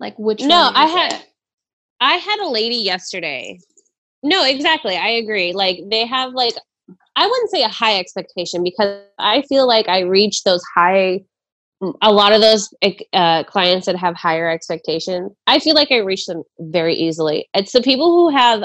[0.00, 1.24] Like which No, I had- it?
[2.00, 3.58] I had a lady yesterday.
[4.22, 4.96] No, exactly.
[4.96, 5.52] I agree.
[5.52, 6.54] Like they have like
[7.16, 11.20] I wouldn't say a high expectation because I feel like I reach those high
[12.02, 12.68] a lot of those
[13.12, 15.32] uh, clients that have higher expectations.
[15.46, 17.48] I feel like I reach them very easily.
[17.54, 18.64] It's the people who have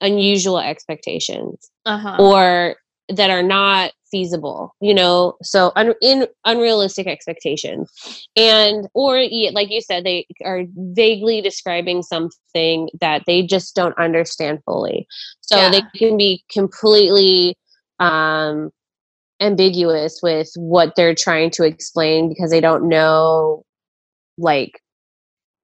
[0.00, 2.16] unusual expectations uh-huh.
[2.18, 2.76] or
[3.08, 5.34] that are not feasible you know?
[5.42, 7.90] So un- in unrealistic expectations.
[8.36, 9.18] And or
[9.52, 15.06] like you said they are vaguely describing something that they just don't understand fully.
[15.40, 15.70] So Yeah.
[15.70, 17.56] they can be completely
[17.98, 18.70] um
[19.40, 23.64] ambiguous with what they're trying to explain because they don't know
[24.38, 24.80] like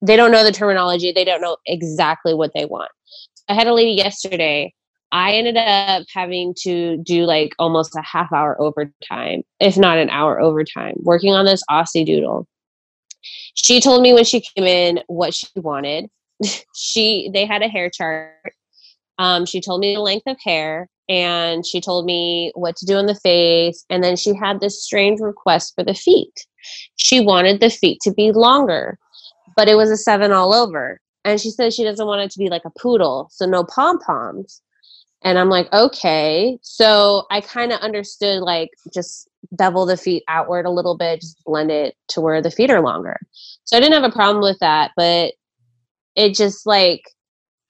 [0.03, 1.13] they don't know the terminology.
[1.13, 2.91] They don't know exactly what they want.
[3.49, 4.73] I had a lady yesterday
[5.13, 10.11] I ended up having to do like almost a half hour overtime, if not an
[10.11, 12.47] hour overtime, working on this Aussie doodle.
[13.55, 16.09] She told me when she came in what she wanted.
[16.75, 18.55] she they had a hair chart.
[19.19, 22.97] Um, she told me the length of hair and she told me what to do
[22.97, 23.85] on the face.
[23.91, 26.47] And then she had this strange request for the feet.
[26.97, 28.97] She wanted the feet to be longer,
[29.57, 31.01] but it was a seven all over.
[31.25, 33.99] And she said she doesn't want it to be like a poodle, so no pom
[33.99, 34.63] poms.
[35.23, 36.59] And I'm like, okay.
[36.63, 41.43] So I kind of understood like just bevel the feet outward a little bit, just
[41.45, 43.19] blend it to where the feet are longer.
[43.65, 45.35] So I didn't have a problem with that, but
[46.17, 47.03] it just like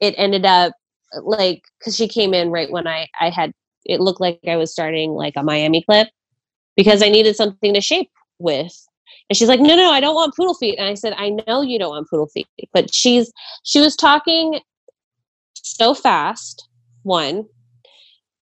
[0.01, 0.73] it ended up
[1.23, 3.53] like because she came in right when I I had
[3.85, 6.09] it looked like I was starting like a Miami clip
[6.77, 8.73] because I needed something to shape with.
[9.29, 10.79] And she's like, no, no, I don't want poodle feet.
[10.79, 12.47] And I said, I know you don't want poodle feet.
[12.73, 13.33] But she's
[13.65, 14.61] she was talking
[15.55, 16.69] so fast
[17.03, 17.45] one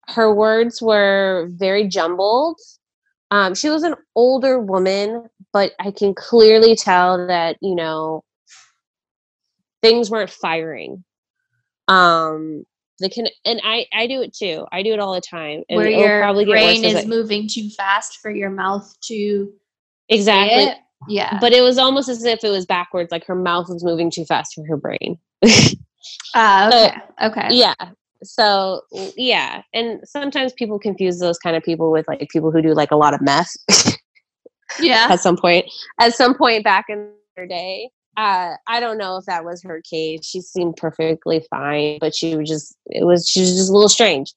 [0.09, 2.59] her words were very jumbled
[3.31, 8.23] um, she was an older woman but i can clearly tell that you know
[9.83, 11.05] things weren't firing
[11.89, 12.65] um
[13.01, 15.77] they can and i i do it too i do it all the time and
[15.77, 19.53] Where your probably brain is I- moving too fast for your mouth to
[20.09, 20.73] exactly.
[21.07, 21.39] Yeah.
[21.39, 24.25] but it was almost as if it was backwards like her mouth was moving too
[24.25, 25.19] fast for her brain
[26.35, 27.47] Ah, so- okay.
[27.47, 27.55] okay.
[27.55, 27.75] yeah
[28.27, 28.81] so
[29.17, 32.91] yeah and sometimes people confuse those kind of people with like people who do like
[32.91, 33.53] a lot of meth
[34.81, 35.07] Yeah.
[35.11, 35.67] at some point
[36.01, 37.91] at some point back in her day.
[38.17, 42.37] Uh i don't know if that was her case she seemed perfectly fine but she
[42.37, 44.33] was just it was she was just a little strange.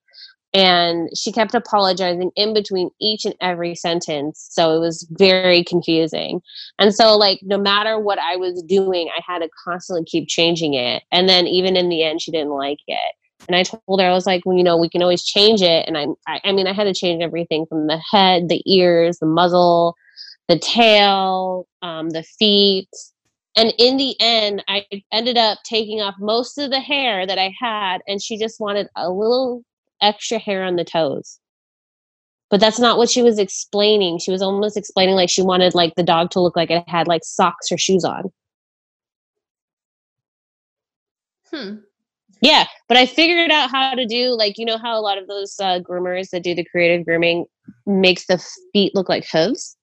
[0.54, 6.42] And she kept apologizing in between each and every sentence so it was very confusing.
[6.80, 10.74] And so like no matter what i was doing i had to constantly keep changing
[10.74, 11.04] it.
[11.12, 13.14] And then even in the end she didn't like it
[13.48, 15.88] and i told her i was like well you know we can always change it.
[15.88, 19.20] And I, I i mean i had to change everything from the head the ears
[19.20, 19.96] the muzzle
[20.48, 22.88] the tail um, the feet.
[23.58, 27.54] And in the end i ended up taking off most of the hair that i
[27.60, 29.64] had and she just wanted a little
[30.02, 31.40] extra hair on the toes.
[32.50, 34.20] But that's not what she was explaining.
[34.20, 37.08] She was almost explaining like she wanted like the dog to look like it had
[37.08, 38.32] like socks or shoes on.
[41.52, 41.76] Hmm.
[42.42, 45.28] Yeah, but I figured out how to do like you know how a lot of
[45.28, 47.46] those uh, groomers that do the creative grooming
[47.86, 49.76] makes the feet look like hooves.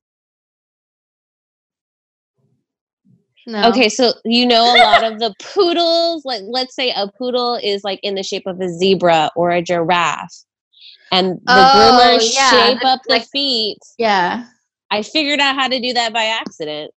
[3.47, 3.69] No.
[3.69, 7.85] Okay, so you know a lot of the poodles, like let's say a poodle is
[7.85, 10.33] like in the shape of a zebra or a giraffe,
[11.13, 13.79] and the Oh, groomers yeah, shape the- up the like- feet.
[13.99, 14.47] Yeah.
[14.91, 16.93] I figured out how to do that by accident.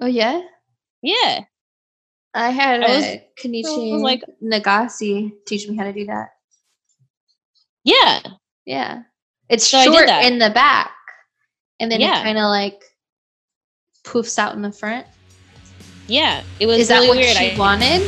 [0.00, 0.42] Oh yeah.
[1.00, 1.40] Yeah,
[2.34, 6.28] I had I was- a Kenichi like- Nagasi teach me how to do that.
[7.84, 8.20] yeah,
[8.64, 9.02] Yeah.
[9.48, 10.92] It's So short in the back.
[11.80, 12.20] And then Yeah.
[12.20, 12.80] it kind of like
[14.04, 15.06] poofs out in the front.
[16.06, 16.42] yeah.
[16.60, 17.36] It was Is that what weird.
[17.36, 18.00] she I, wanted?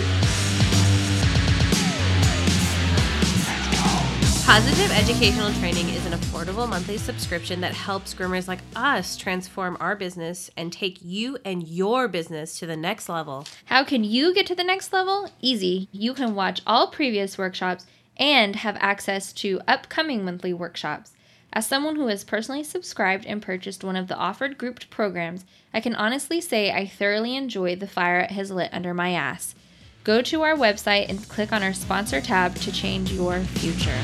[4.55, 9.97] Positive Educational Training is an affordable monthly subscription that helps groomers like us transform our
[9.97, 13.49] business and take you and your business to the next level.
[13.65, 15.29] How can you get to the next level?
[15.41, 15.89] Easy.
[15.91, 17.85] You can watch all previous workshops
[18.17, 21.15] and have access to upcoming monthly workshops.
[21.53, 25.81] As someone who has personally subscribed and purchased one of the offered grouped programs, I
[25.81, 29.57] can honestly say I thoroughly enjoy the fire it has lit under my ass.
[30.05, 34.01] Go to our website and click on our sponsor tab to change your future.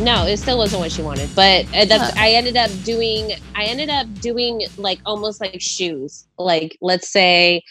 [0.00, 1.30] No, it still wasn't what she wanted.
[1.34, 2.12] But uh, that's Huh.
[2.16, 3.32] I ended up doing.
[3.54, 6.26] I ended up doing like almost like shoes.
[6.38, 7.62] Like let's say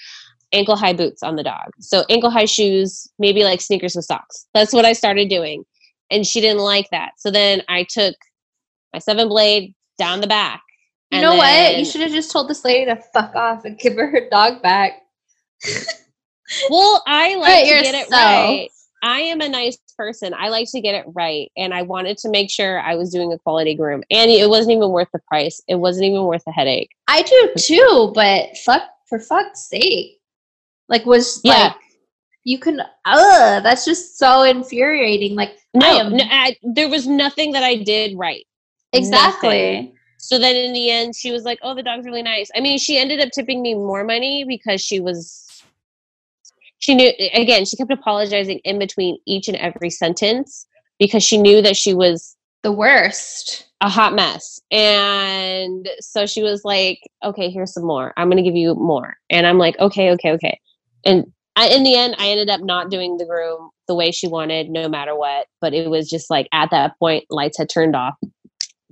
[0.53, 1.71] ankle high boots on the dog.
[1.79, 4.47] So ankle high shoes, maybe like sneakers with socks.
[4.53, 5.65] That's what I started doing,
[6.11, 7.11] and she didn't like that.
[7.17, 8.15] So then I took
[8.93, 10.61] my seven blade down the back.
[11.11, 11.77] You know what?
[11.77, 14.61] You should have just told this lady to fuck off and give her her dog
[14.61, 15.01] back.
[16.69, 18.69] Well, I like to get it right.
[19.01, 20.33] I am a nice person.
[20.33, 21.51] I like to get it right.
[21.57, 24.03] And I wanted to make sure I was doing a quality groom.
[24.11, 25.61] And it wasn't even worth the price.
[25.67, 26.91] It wasn't even worth the headache.
[27.07, 30.19] I do too, but fuck for fuck's sake.
[30.89, 31.53] Like was Yeah.
[31.53, 31.75] like
[32.45, 35.35] you can ugh, that's just so infuriating.
[35.35, 38.45] Like No, I am no I, there was nothing that I did right.
[38.91, 39.93] exactly.
[40.17, 42.49] So then in the end, she was like, oh, the dog's really nice.
[42.55, 45.42] I mean, she ended up tipping me more money because she was,
[46.83, 50.67] she knew, again, she kept apologizing in between each and every sentence
[50.99, 53.67] because she knew that she was The worst.
[53.79, 54.59] a hot mess.
[54.69, 58.11] And so she was like, okay, here's some more.
[58.17, 59.15] I'm going to give you more.
[59.29, 60.59] And I'm like, okay, okay, okay.
[61.05, 64.27] And I, in the end, I ended up not doing the groom the way she
[64.27, 65.47] wanted, no matter what.
[65.61, 68.15] But it was just like at that point, lights had turned off.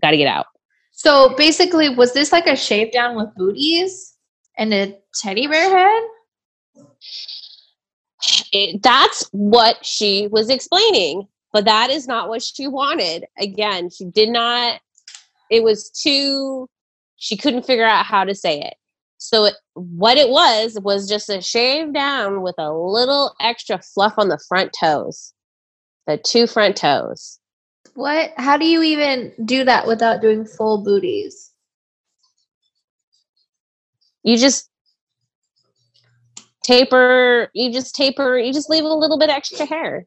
[0.02, 0.46] Got to get out.
[0.94, 4.16] So basically, was this like a shave down with booties
[4.58, 6.04] and a teddy bear head?
[8.52, 13.26] It, that's what she was explaining, but that is not what she wanted.
[13.40, 14.80] Again, she did not,
[15.50, 16.70] it was too,
[17.18, 18.76] she couldn't figure out how to say it.
[19.18, 24.16] So it, what it was was just a shave down with a little extra fluff
[24.18, 25.34] on the front toes,
[26.08, 27.38] the two front toes.
[27.94, 28.32] What?
[28.38, 31.52] How do you even do that without doing full booties?
[34.24, 34.71] You just
[36.64, 40.06] taper, you just taper, you just leave a little bit extra hair.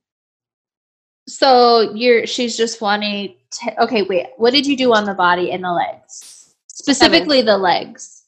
[1.26, 4.26] So you're she's just wanting to, okay, wait.
[4.36, 6.54] What did you do on the body and the legs?
[6.66, 8.24] Specifically the legs.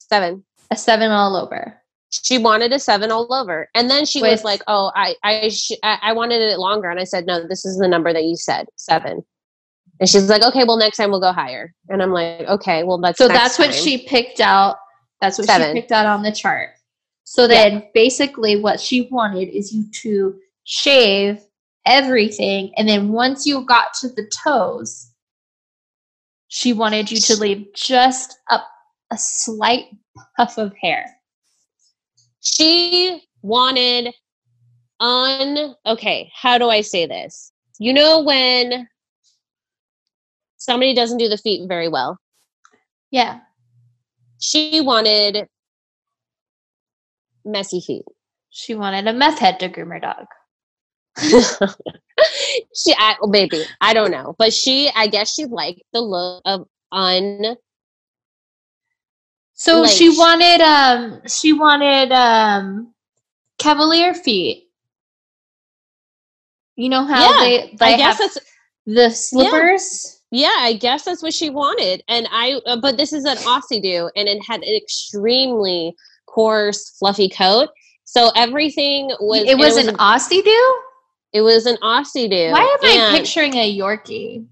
[0.00, 0.44] Seven.
[0.70, 1.80] A seven all over.
[2.10, 5.72] she wanted a seven all over and then she was like oh i I, sh-
[5.82, 8.36] I I wanted it longer and i said no this is the number that you
[8.36, 9.24] said seven
[10.00, 12.98] and she's like okay well next time we'll go higher and i'm like okay well
[12.98, 14.76] that's So that's what she picked out.
[15.20, 15.74] That's what Seven.
[15.74, 16.70] she picked out on the chart.
[17.24, 21.40] So then basically what she wanted is you to shave
[21.86, 25.10] everything and then once you got to the toes
[26.48, 28.58] she wanted you to leave just a,
[29.12, 29.86] a slight
[30.36, 31.04] puff of hair.
[32.40, 34.14] she wanted
[35.00, 38.88] on okay how do i say this you know when
[40.56, 42.18] somebody doesn't do the feet very well
[43.10, 43.40] Yeah.
[44.38, 45.48] she wanted
[47.44, 48.04] messy feet
[48.50, 50.26] She wanted a meth head to groom her dog.
[52.74, 56.66] she I, maybe i don't know but she i guess she liked the look of
[56.90, 57.56] un
[59.54, 62.92] So Like- she wanted um she wanted um
[63.58, 64.68] cavalier feet.
[66.76, 68.38] You know how Yeah, they they i guess have that's
[68.86, 70.20] the slippers?
[70.32, 73.80] yeah i guess that's what she wanted and i uh, but this is an aussie
[73.80, 75.94] do and it had an extremely
[76.34, 77.68] coarse fluffy coat
[78.04, 80.80] so everything was it and was was an Aussie do?
[81.32, 84.46] it was an aussie do Why am I picturing a Yorkie?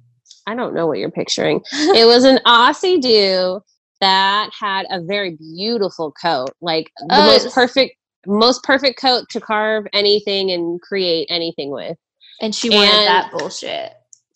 [0.47, 1.61] I don't know what you're picturing.
[1.73, 3.61] it was an Aussie do
[4.01, 7.95] that had a very beautiful coat, like the Uh, most perfect,
[8.27, 11.97] most perfect coat to carve anything and create anything with.
[12.41, 13.93] And she wanted And- that bullshit.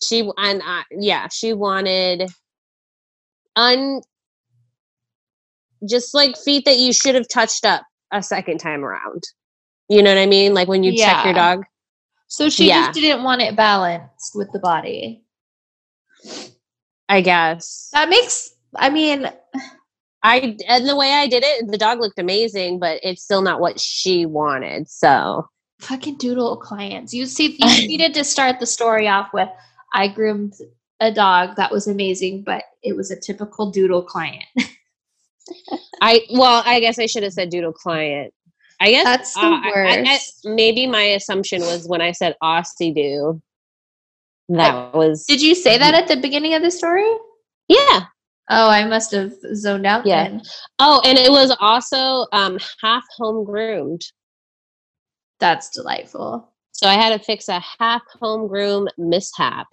[0.07, 2.29] She and I, yeah, she wanted
[3.57, 4.01] un,
[5.87, 9.23] just like feet that you should have touched up a second time around.
[9.89, 10.53] You know what I mean?
[10.53, 11.65] Like when you check your dog.
[12.27, 12.87] So she Yeah.
[12.87, 15.23] just didn't want it balanced with the body.
[17.09, 17.89] I guess.
[17.93, 19.29] That makes I mean,
[20.23, 23.61] I and the way I did it, the dog looked amazing, but it's still not
[23.61, 24.89] what she wanted.
[24.89, 25.47] So
[25.79, 27.13] fucking doodle clients.
[27.13, 29.49] You see, you needed to start the story off with
[29.93, 30.53] I groomed
[30.99, 34.43] a dog that was amazing, but it was a typical doodle client.
[36.01, 38.33] I well, I guess I should have said doodle client.
[38.79, 40.41] I guess That's the uh, I- I- I- worst.
[40.45, 43.41] maybe my assumption was when I said Aussie do.
[44.49, 47.09] That was Did you say that at the beginning of the story?
[47.67, 48.05] yeah.
[48.49, 50.23] Oh, I must have zoned out Yeah.
[50.23, 50.41] then.
[50.79, 54.01] Oh, and it was also um half home groomed.
[55.39, 56.53] That's delightful.
[56.71, 59.67] So I had to fix a half home groom mishap.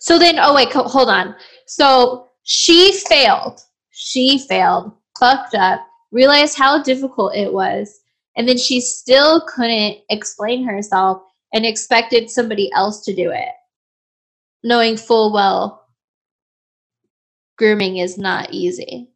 [0.00, 1.34] So then, oh wait, co- hold on.
[1.66, 3.60] So she failed.
[3.90, 8.00] She failed, fucked up, realized how difficult it was,
[8.36, 11.22] and then she still couldn't explain herself
[11.52, 13.48] and expected somebody else to do it.
[14.62, 15.86] knowing full well
[17.56, 19.08] grooming is not easy.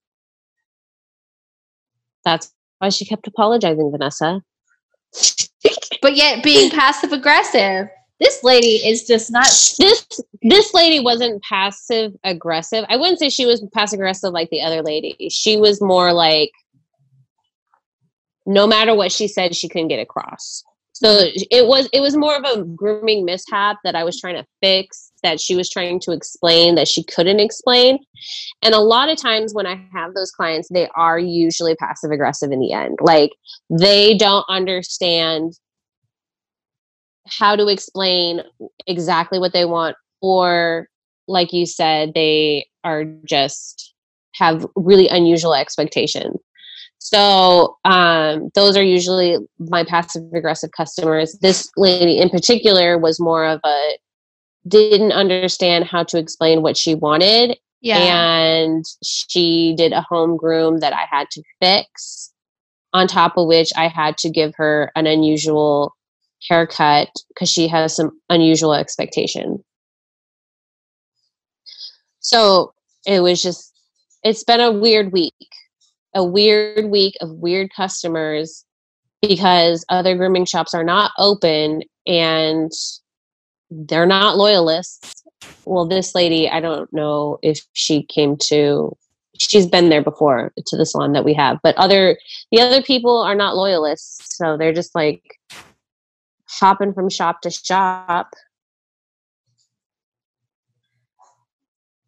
[2.25, 4.43] That's why she kept apologizing, Vanessa.
[6.03, 7.89] but yet being passive aggressive.
[8.21, 9.47] This lady is just not
[9.79, 10.07] this
[10.43, 12.85] this lady wasn't passive aggressive.
[12.89, 15.29] I wouldn't say she was passive aggressive like the other lady.
[15.31, 16.51] She was more like
[18.47, 20.63] no matter what she said, she couldn't get across.
[20.93, 24.47] So it was it was more of a grooming mishap that I was trying to
[24.63, 27.99] fix that she was trying to explain that she couldn't explain.
[28.63, 32.53] And a lot of times when I have those clients, they are usually passive aggressive
[32.53, 32.99] in the end.
[33.01, 33.33] Like
[33.69, 35.59] they don't understand
[37.27, 38.43] how to explain
[38.87, 40.89] exactly what they want or
[41.27, 43.95] like you said they are just
[44.35, 46.37] have really unusual expectations
[47.05, 51.37] so um, those are usually my passive aggressive customers.
[51.43, 53.99] This lady in particular was more of a
[54.67, 57.59] didn't understand how to explain what she wanted.
[57.83, 57.99] Yeah.
[57.99, 62.33] And she did a home groom that I had to fix,
[62.95, 65.95] on top of which I had to give her an unusual
[66.49, 69.63] haircut because she has some unusual expectation.
[72.21, 72.73] So
[73.07, 73.73] it was just,
[74.23, 75.35] it's been a weird week
[76.15, 78.65] a weird week of weird customers
[79.21, 82.71] because other grooming shops are not open and
[83.71, 85.23] they're not loyalists.
[85.65, 88.97] Well, this lady, I don't know if she came to
[89.37, 92.17] she's been there before to the salon that we have, but other
[92.53, 95.23] the other people are not loyalists, so they're just like
[96.59, 98.35] hopping from shop to shop.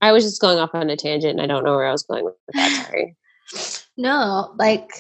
[0.01, 2.03] I was just going off on a tangent and I don't know where I was
[2.03, 2.86] going with that.
[2.86, 3.16] Sorry.
[3.97, 4.90] No, like,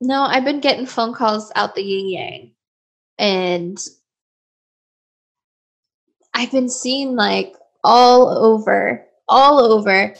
[0.00, 2.52] no, I've been getting phone calls out the yin yang.
[3.18, 3.78] And
[6.34, 7.54] I've been seeing like
[7.84, 10.14] all over, all over,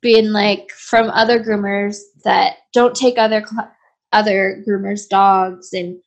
[0.00, 3.44] being like from other groomers that don't take other
[4.12, 6.00] other groomers' dogs and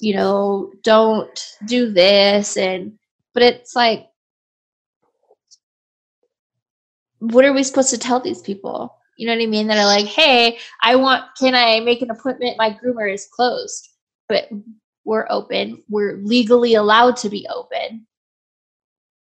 [0.00, 2.98] you know don't do this and
[3.34, 4.06] but it's like
[7.18, 9.66] what are we supposed to tell these people you know what I mean?
[9.68, 12.58] That are like, hey, I want, can I make an appointment?
[12.58, 13.88] My groomer is closed,
[14.28, 14.48] but
[15.04, 15.82] we're open.
[15.88, 18.06] We're legally allowed to be open.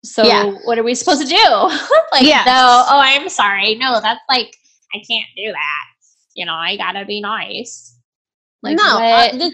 [0.05, 0.53] So yeah.
[0.63, 1.35] what are we supposed to do?
[2.11, 2.43] like, yeah.
[2.45, 3.75] no, oh, I'm sorry.
[3.75, 4.55] No, that's like,
[4.93, 5.85] I can't do that.
[6.35, 7.93] You know, I gotta be nice.
[8.63, 9.51] Like, no, uh, the,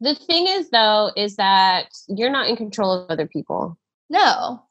[0.00, 3.76] the thing is though, is that you're not in control of other people.
[4.10, 4.62] No.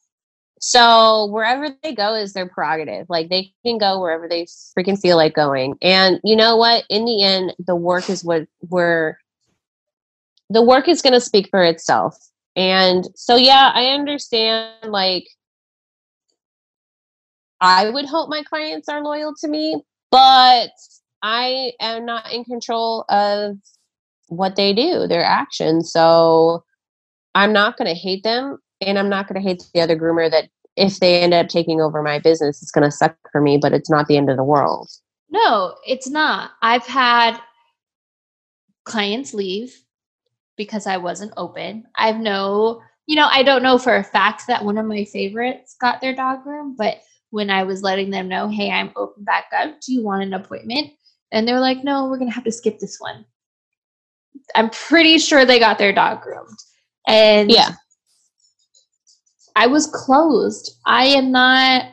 [0.59, 3.07] So wherever they go is their prerogative.
[3.09, 4.45] Like they can go wherever they
[4.77, 5.75] freaking feel like going.
[5.81, 6.85] And you know what?
[6.89, 9.17] In the end, the work is what we're
[10.49, 12.17] the work is going to speak for itself.
[12.55, 15.27] And so yeah, I understand like
[17.59, 20.71] I would hope my clients are loyal to me, but
[21.21, 23.57] I am not in control of
[24.27, 25.91] what they do, their actions.
[25.91, 26.63] So
[27.35, 30.29] I'm not going to hate them and I'm not going to hate the other groomer
[30.29, 33.57] that if they end up taking over my business, it's going to suck for me,
[33.57, 34.89] but it's not the end of the world.
[35.29, 36.51] No, it's not.
[36.61, 37.39] I've had
[38.85, 39.75] clients leave
[40.55, 41.85] because I wasn't open.
[41.95, 45.75] I've no, you know, I don't know for a fact that one of my favorites
[45.79, 47.01] got their dog room, but
[47.31, 50.33] when I was letting them know, hey, I'm open back up, do you want an
[50.33, 50.91] appointment?
[51.31, 53.25] And they're like, no, we're going to have to skip this one.
[54.55, 56.57] I'm pretty sure they got their dog groomed.
[57.07, 57.71] And yeah.
[59.55, 60.77] I was closed.
[60.85, 61.85] I am not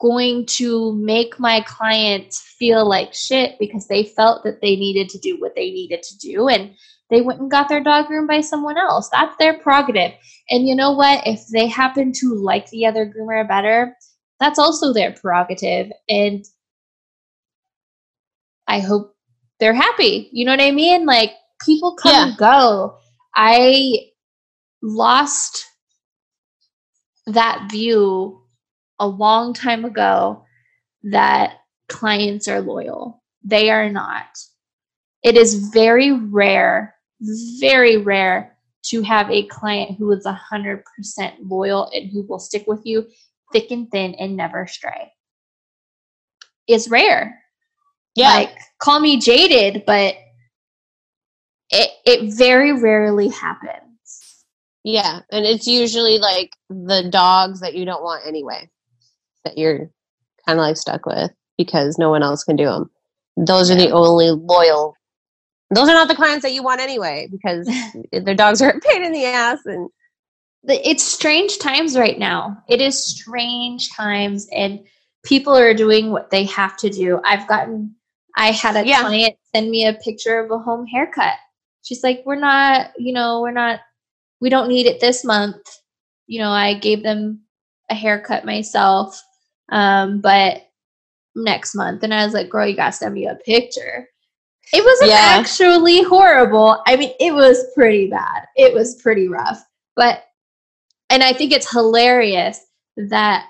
[0.00, 5.18] going to make my clients feel like shit because they felt that they needed to
[5.18, 6.74] do what they needed to do and
[7.08, 9.08] they went and got their dog groomed by someone else.
[9.10, 10.12] That's their prerogative.
[10.48, 11.26] And you know what?
[11.26, 13.94] If they happen to like the other groomer better,
[14.40, 15.92] that's also their prerogative.
[16.08, 16.44] And
[18.66, 19.14] I hope
[19.60, 20.30] they're happy.
[20.32, 21.04] You know what I mean?
[21.04, 21.32] Like
[21.64, 22.28] people come yeah.
[22.28, 22.96] and go.
[23.34, 24.10] I
[24.82, 25.64] lost
[27.26, 28.42] that view
[28.98, 30.44] a long time ago
[31.04, 31.58] that
[31.88, 33.22] clients are loyal.
[33.44, 34.26] They are not.
[35.22, 36.94] It is very rare,
[37.60, 38.56] very rare
[38.86, 40.82] to have a client who is 100%
[41.44, 43.06] loyal and who will stick with you
[43.52, 45.12] thick and thin and never stray.
[46.66, 47.38] It's rare.
[48.14, 48.32] Yeah.
[48.34, 50.16] Like, call me jaded, but
[52.04, 54.44] it, very rarely happens.
[54.84, 58.68] Yeah, and it's usually like the dogs that you don't want anyway
[59.44, 59.90] that you're
[60.46, 62.90] kind of like stuck with because no one else can do them.
[63.36, 64.96] Those are the only loyal.
[65.70, 67.68] Those are not the clients that you want anyway because
[68.12, 69.88] their dogs are a pain in the ass and
[70.64, 72.62] it's strange times right now.
[72.68, 74.80] It is strange times, and
[75.24, 77.20] people are doing what they have to do.
[77.24, 77.94] I've gotten,
[78.36, 79.00] I had a Yeah.
[79.00, 81.34] client send me a picture of a home haircut.
[81.82, 83.80] She's like, We're not, you know, we're not,
[84.40, 85.56] we don't need it this month.
[86.26, 87.42] You know, I gave them
[87.90, 89.20] a haircut myself,
[89.70, 90.62] um, but
[91.34, 92.02] next month.
[92.02, 94.08] And I was like, Girl, you gotta send me a picture.
[94.72, 95.18] It wasn't Yeah.
[95.20, 96.82] actually horrible.
[96.86, 98.44] I mean, it was pretty bad.
[98.56, 99.62] It was pretty rough.
[99.96, 100.24] But,
[101.10, 102.58] and I think it's hilarious
[102.96, 103.46] that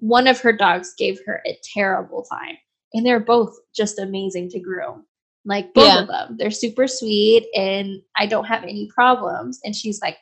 [0.00, 2.56] one of her dogs gave her a terrible time.
[2.92, 5.04] And they're both just amazing to groom.
[5.46, 6.00] Like both Yeah.
[6.02, 6.36] of them.
[6.38, 9.60] They're super sweet and I don't have any problems.
[9.64, 10.18] And she's like,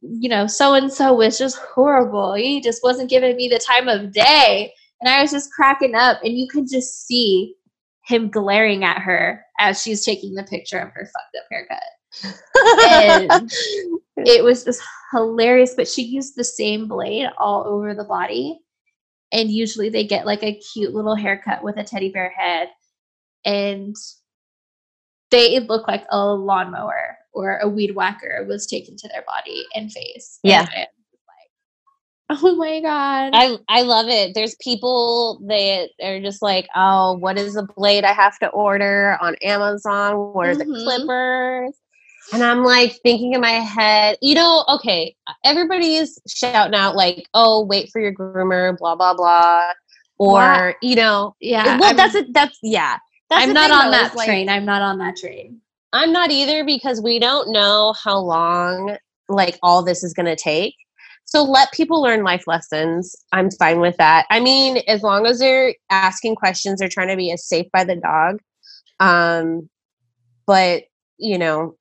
[0.00, 2.34] you know, so and so was just horrible.
[2.34, 4.72] He just wasn't giving me the time of day.
[5.00, 6.18] And I was just cracking up.
[6.22, 7.54] And you could just see
[8.06, 11.82] him glaring at her as she's taking the picture of her fucked up haircut.
[12.88, 13.50] And
[14.18, 14.82] it was just
[15.12, 15.74] hilarious.
[15.74, 18.60] But she used the same blade all over the body.
[19.32, 22.68] And usually they get like a cute little haircut with a teddy bear head.
[23.44, 23.96] And
[25.34, 29.90] they look like a lawnmower or a weed whacker was taken to their body and
[29.90, 30.38] face.
[30.42, 30.60] Yeah.
[30.60, 30.88] Was like,
[32.30, 33.30] oh my God.
[33.34, 34.34] I I love it.
[34.34, 39.18] There's people that are just like, oh, what is the blade I have to order
[39.20, 40.16] on Amazon?
[40.32, 40.84] What are the Mhm.
[40.84, 41.74] clippers?
[42.32, 45.14] And I'm like thinking in my head, you know, okay,
[45.44, 49.70] everybody's shouting out like, oh, wait for your groomer, blah blah blah,
[50.18, 51.78] or you know, yeah.
[51.78, 52.32] well, I'm- that's it.
[52.32, 52.96] That's yeah.
[53.34, 54.48] That's I'm not thing, on though, that is, like, train.
[54.48, 55.60] I'm not on that train.
[55.92, 58.96] I'm not either because we don't know how long
[59.28, 60.74] like all this is going to take.
[61.24, 63.14] So let people learn life lessons.
[63.32, 64.26] I'm fine with that.
[64.30, 67.84] I mean, as long as they're asking questions, they're trying to be as safe by
[67.84, 68.40] the dog.
[69.00, 69.68] Um,
[70.46, 70.84] but
[71.18, 71.76] you know,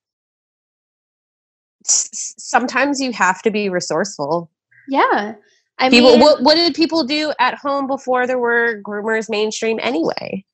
[1.86, 4.50] s- s- sometimes you have to be resourceful.
[4.88, 5.36] Yeah.
[5.80, 9.80] I people, mean, what what did people do at home before there were groomers mainstream
[9.82, 10.46] anyway?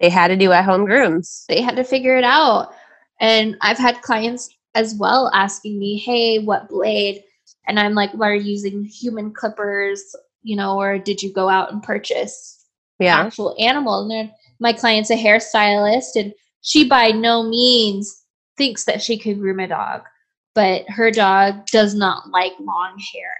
[0.00, 1.44] They had to do at home grooms.
[1.48, 2.74] they had to figure it out.
[3.20, 7.22] And I've had clients as well asking me, hey, what blade?
[7.66, 11.48] And I'm like, well, are you using human clippers, you know, or did you go
[11.48, 12.64] out and purchase
[12.98, 14.02] Yeah, actual animal?
[14.02, 18.24] And then my client's a hairstylist, and she by no means
[18.56, 20.02] thinks that she could groom a dog,
[20.54, 23.30] but her dog does not like long hair.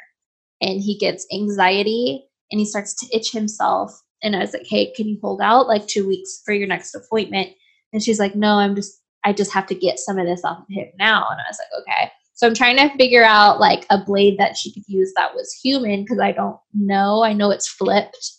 [0.61, 4.03] And he gets anxiety and he starts to itch himself.
[4.23, 6.95] And I was like, hey, can you hold out like two weeks for your next
[6.95, 7.51] appointment?
[7.93, 10.59] And she's like, no, I'm just, I just have to get some of this off
[10.59, 11.27] of him now.
[11.31, 12.13] And I was like, okay.
[12.35, 15.53] So I'm trying to figure out like a blade that she could use that was
[15.53, 17.25] human because I don't know.
[17.25, 18.31] I know it's flipped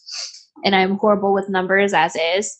[0.64, 2.56] and I'm horrible with numbers as is.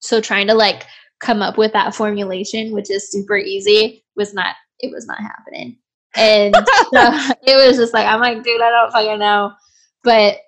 [0.00, 0.84] So trying to like
[1.20, 5.78] come up with that formulation, which is super easy, was not, it was not happening.
[6.14, 6.62] And so
[7.42, 9.52] it was just like, I'm like, dude, I don't fucking know.
[10.02, 10.38] But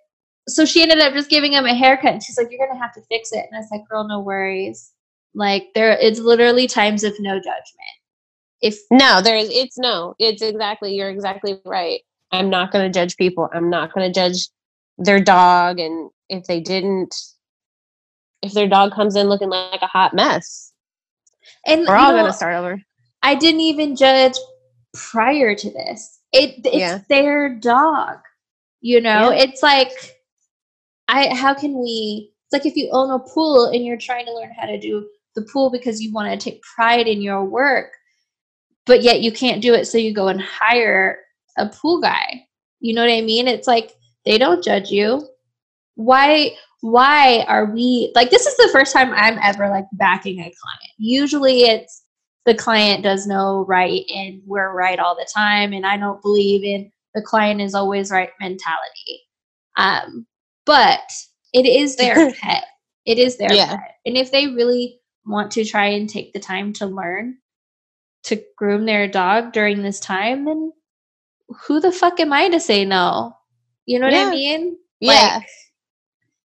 [0.49, 2.94] so she ended up just giving him a haircut and she's like, You're gonna have
[2.94, 3.44] to fix it.
[3.47, 4.92] And I was like, Girl, no worries.
[5.34, 7.97] Like there it's literally times of no judgment.
[8.62, 10.14] If No, there's it's no.
[10.18, 12.01] It's exactly you're exactly right.
[12.32, 13.49] I'm not going to judge people.
[13.53, 14.49] I'm not going to judge
[14.99, 17.14] their dog and if they didn't
[18.42, 20.72] if their dog comes in looking like a hot mess,
[21.66, 22.80] and we're all know, going to start over.
[23.22, 24.34] I didn't even judge
[24.94, 26.20] prior to this.
[26.32, 27.01] It it's Yeah.
[27.09, 28.18] their dog.
[28.80, 29.42] You know, Yeah.
[29.44, 30.15] it's like
[31.09, 34.34] I how can we it's like if you own a pool and you're trying to
[34.34, 37.92] learn how to do the pool because you want to take pride in your work,
[38.86, 41.18] but yet you can't do it so you go and hire
[41.59, 42.46] a pool guy.
[42.80, 43.48] You know what I mean?
[43.48, 43.92] It's like
[44.24, 45.26] they don't judge you.
[45.96, 46.52] Why
[46.82, 50.92] why are we like this is the first time I'm ever like backing a client.
[50.98, 52.04] Usually it's
[52.44, 56.62] the client does know right and we're right all the time and I don't believe
[56.62, 59.22] in the client is always right mentality.
[59.76, 60.26] Um
[60.66, 61.00] but
[61.52, 62.64] it is their pet.
[63.06, 63.76] It is their Yeah.
[63.76, 63.94] pet.
[64.04, 67.38] And if they really want to try and take the time to learn
[68.24, 70.72] to groom their dog during this time, then
[71.66, 73.32] who the fuck am I to say no?
[73.86, 74.76] You know what I mean?
[75.00, 75.36] Yeah.
[75.38, 75.48] Like,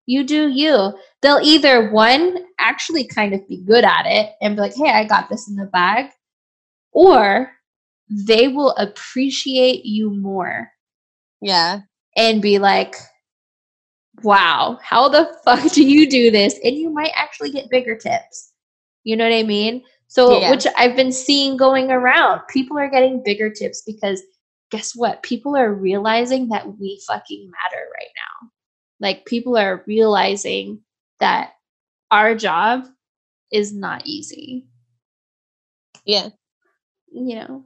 [0.07, 0.97] you do you.
[1.21, 5.03] They'll either one actually kind of be good at it and be like, hey, I
[5.03, 6.11] got this in the bag,
[6.91, 7.51] or
[8.09, 10.71] they will appreciate you more
[11.41, 11.81] yeah.
[12.15, 12.95] and be like,
[14.23, 16.59] wow, how the fuck do you do this?
[16.63, 18.53] And you might actually get bigger tips.
[19.03, 19.83] You know what I mean?
[20.07, 20.51] So, Yeah.
[20.51, 24.21] which I've been seeing going around, people are getting bigger tips because
[24.71, 25.23] guess what?
[25.23, 28.49] People are realizing that we fucking matter right now.
[28.99, 30.81] Like, people are realizing
[31.19, 31.53] that
[32.11, 32.85] our job
[33.51, 34.65] is not easy.
[36.05, 36.29] Yeah.
[37.11, 37.65] You know,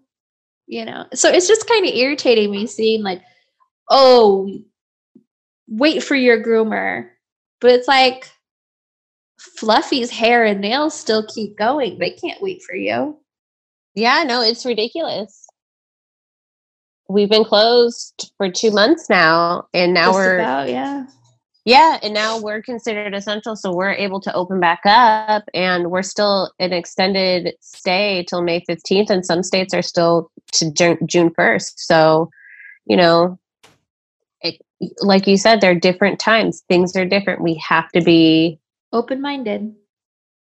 [0.67, 1.05] you know.
[1.13, 3.21] So it's just kind of irritating me seeing like,
[3.89, 4.47] oh,
[5.71, 7.07] wait for your groomer.
[7.59, 8.29] But it's like
[9.39, 11.97] Fluffy's hair and nails still keep going.
[11.97, 13.17] They can't wait for you.
[13.95, 15.47] Yeah, no, it's ridiculous.
[17.09, 21.07] We've been closed for two months now, and now Just we're about, yeah.
[21.65, 26.03] yeah, and now we're considered essential, so we're able to open back up, and we're
[26.03, 31.85] still an extended stay till May fifteenth, and some states are still to June first.
[31.85, 32.29] So,
[32.85, 33.37] you know,
[35.01, 36.63] like you said, there are different times.
[36.67, 37.41] Things are different.
[37.41, 38.59] We have to be.
[38.93, 39.73] Open minded.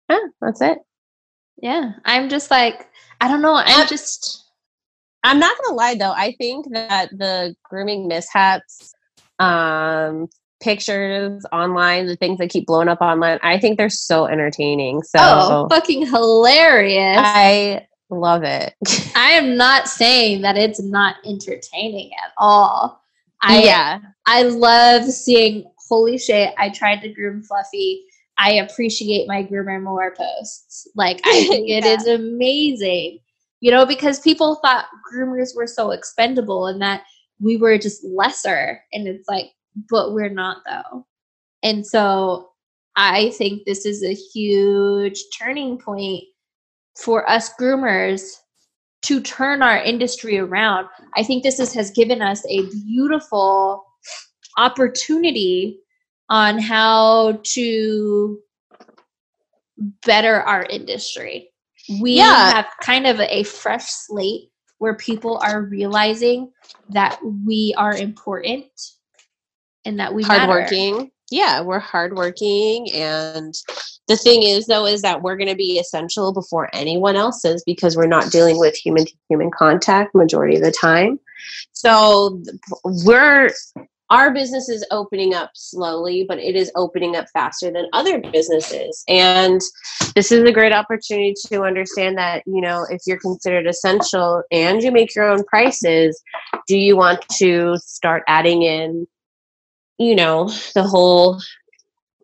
[0.10, 0.80] Yeah, that's it.
[1.62, 1.94] Yeah.
[2.06, 2.88] I'm just like,
[3.22, 3.56] I don't know.
[3.56, 4.46] I'm just
[5.26, 6.12] I'm not gonna lie though.
[6.12, 8.94] I think that the grooming mishaps,
[9.40, 10.28] um,
[10.62, 15.02] pictures online, the things that keep blowing up online, I think they're so entertaining.
[15.02, 17.18] So oh fucking hilarious.
[17.20, 18.76] I love it.
[19.16, 23.04] I am not saying that it's not entertaining at all.
[23.46, 28.06] I yeah, I love seeing holy shit, I tried to groom Fluffy.
[28.38, 30.88] I appreciate my groomer more posts.
[30.96, 31.96] Like I think Yeah.
[31.96, 33.20] is amazing.
[33.62, 37.04] You know, because people thought groomers were so expendable and that
[37.40, 38.82] we were just lesser.
[38.94, 39.52] And it's like,
[39.90, 41.06] but we're not though.
[41.64, 42.50] And so
[42.96, 46.24] I think this is a huge turning point
[46.98, 48.32] for us groomers
[49.06, 50.88] to turn our industry around.
[51.16, 53.86] I think this is, has given us a beautiful
[54.58, 55.80] opportunity
[56.30, 58.40] on how to
[60.06, 61.52] better our industry.
[62.02, 62.52] We Yeah.
[62.52, 64.50] have kind of a fresh slate
[64.80, 66.52] where people are realizing
[66.90, 68.66] that we are important
[69.86, 71.15] and that we matter.
[71.36, 73.54] Yeah, we're hardworking, and
[74.08, 77.62] the thing is, though, is that we're going to be essential before anyone else is
[77.66, 81.20] because we're not dealing with human to human contact majority of the time.
[81.74, 82.42] So
[82.86, 83.50] we're
[84.12, 89.04] our business is opening up slowly, but it is opening up faster than other businesses.
[89.10, 89.60] And
[90.16, 94.82] this is a great opportunity to understand that, you know, if you're considered essential and
[94.82, 96.22] you make your own prices,
[96.66, 99.06] do you want to start adding in,
[99.98, 101.42] you know, the whole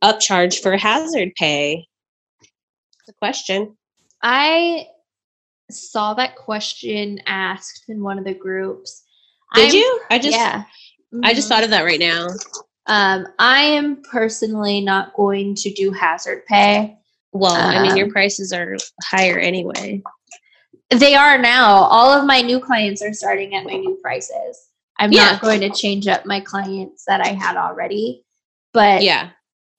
[0.03, 1.87] upcharge for hazard pay?
[3.09, 3.75] A question.
[4.21, 4.87] I
[5.69, 9.03] saw that question asked in one of the groups.
[9.55, 10.01] Did I'm- you?
[10.09, 10.63] I just yeah.
[11.23, 12.27] I just thought of that right now.
[12.87, 16.97] Um, I am personally not going to do hazard pay.
[17.33, 20.01] Well, I mean, your Um, prices are higher anyway.
[20.89, 21.83] They are now.
[21.83, 24.70] All of my new clients are starting at my new prices.
[25.01, 25.31] I'm Yeah.
[25.31, 28.23] not going to change up my clients that I had already.
[28.71, 29.31] But Yeah.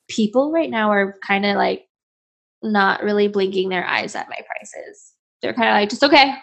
[0.09, 1.89] people right now are kind of like
[2.61, 5.13] not really blinking their eyes at my prices.
[5.41, 6.35] They're kind of like, just okay,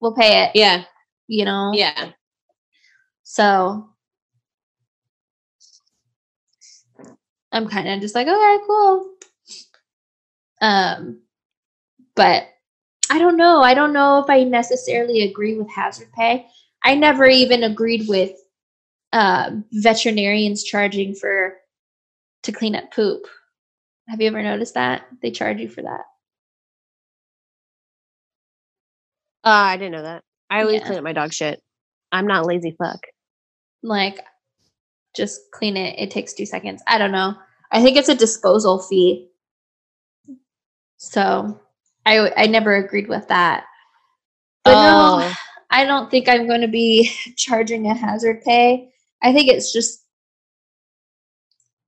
[0.00, 0.52] we'll pay it.
[0.54, 0.84] Yeah.
[1.26, 1.72] You know?
[1.74, 2.12] Yeah.
[3.24, 3.90] So
[7.50, 9.10] I'm kind of just like, okay, cool.
[10.62, 11.22] Um,
[12.14, 12.48] but
[13.10, 13.60] I don't know.
[13.60, 16.46] I don't know if I necessarily agree with hazard pay.
[16.84, 18.32] I never even agreed with
[19.12, 21.56] um, veterinarians charging for
[22.44, 23.26] to clean up poop.
[24.08, 26.04] Have you ever noticed that they charge you for that?
[29.44, 30.22] Uh, I didn't know that.
[30.50, 30.86] I always Yeah.
[30.86, 31.62] clean up my dog shit.
[32.12, 33.00] I'm not lazy fuck.
[33.82, 34.24] Like,
[35.16, 35.98] just clean it.
[35.98, 36.82] It takes two seconds.
[36.86, 37.34] I don't know.
[37.72, 39.28] I think it's a disposal fee.
[40.96, 41.60] So
[42.04, 43.64] I I never agreed with that.
[44.64, 45.34] But no, Oh.
[45.70, 48.90] I don't think I'm going to be charging a hazard pay.
[49.22, 50.04] I think it's just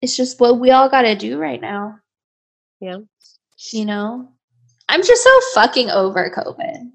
[0.01, 1.99] it's just what we all got to do right now.
[2.81, 2.99] Yeah.
[3.73, 4.29] You know?
[4.89, 6.91] I'm just so fucking over COVID.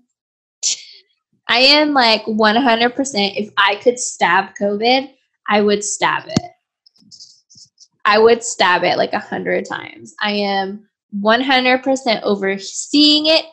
[1.47, 5.09] I am like 100% if I could stab COVID,
[5.47, 6.51] I would stab it.
[8.03, 10.13] I would stab it like a hundred times.
[10.19, 10.87] I am
[11.21, 13.45] 100% over seeing it,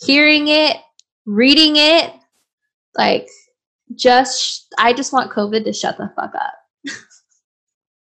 [0.00, 0.76] hearing it,
[1.26, 2.12] reading it.
[2.96, 3.28] Like,
[3.94, 6.54] just, I just want COVID to shut the fuck up.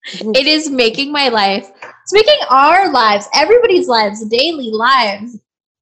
[0.07, 0.31] Mm-hmm.
[0.33, 5.37] it is making my life, it's making our lives, everybody's lives, daily lives,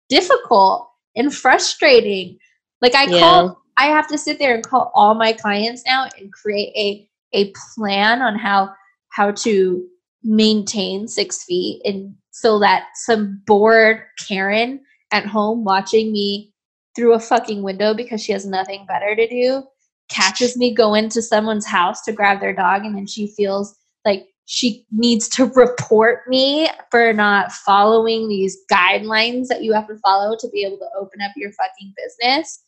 [0.09, 2.37] difficult and frustrating.
[2.81, 3.19] Like, I Yeah.
[3.19, 7.09] call, I have to sit there and call all my clients now and create a,
[7.37, 8.73] a plan on how
[9.11, 9.85] how to
[10.23, 14.81] maintain six feet and so that some bored Karen
[15.11, 16.53] at home watching me
[16.97, 19.63] through a fucking window because she has nothing better to do
[20.09, 23.75] catches me go into someone's house to grab their dog and then she feels
[24.05, 29.97] like she needs to report me for not following these guidelines that you have to
[29.97, 32.63] follow to be able to open up your fucking business.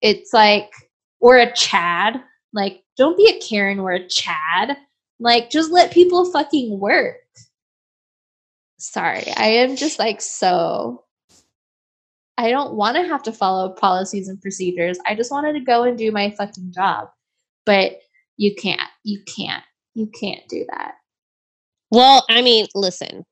[0.00, 0.70] It's like
[1.20, 2.22] or a Chad.
[2.54, 4.78] Like, don't be a Karen or a Chad.
[5.20, 7.16] Like, just let people fucking work.
[8.78, 11.04] Sorry, I am just like so.
[12.38, 14.96] I don't want to have to follow policies and procedures.
[15.04, 17.08] I just wanted to go and do my fucking job.
[17.66, 17.98] But
[18.36, 18.80] you can't.
[19.02, 19.64] You can't.
[19.94, 20.92] You can't do that.
[21.90, 23.26] Well, I mean, listen.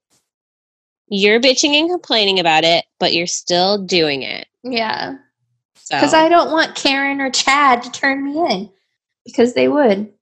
[1.08, 4.48] You're bitching and complaining about it, but you're still doing it.
[4.64, 5.14] Yeah.
[5.76, 8.70] So Because I don't want Karen or Chad to turn me in.
[9.24, 10.12] Because they would.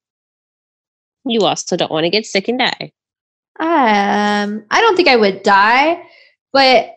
[1.24, 2.92] you also don't want to get sick and die.
[3.60, 6.02] Um, I don't think I would die,
[6.52, 6.93] but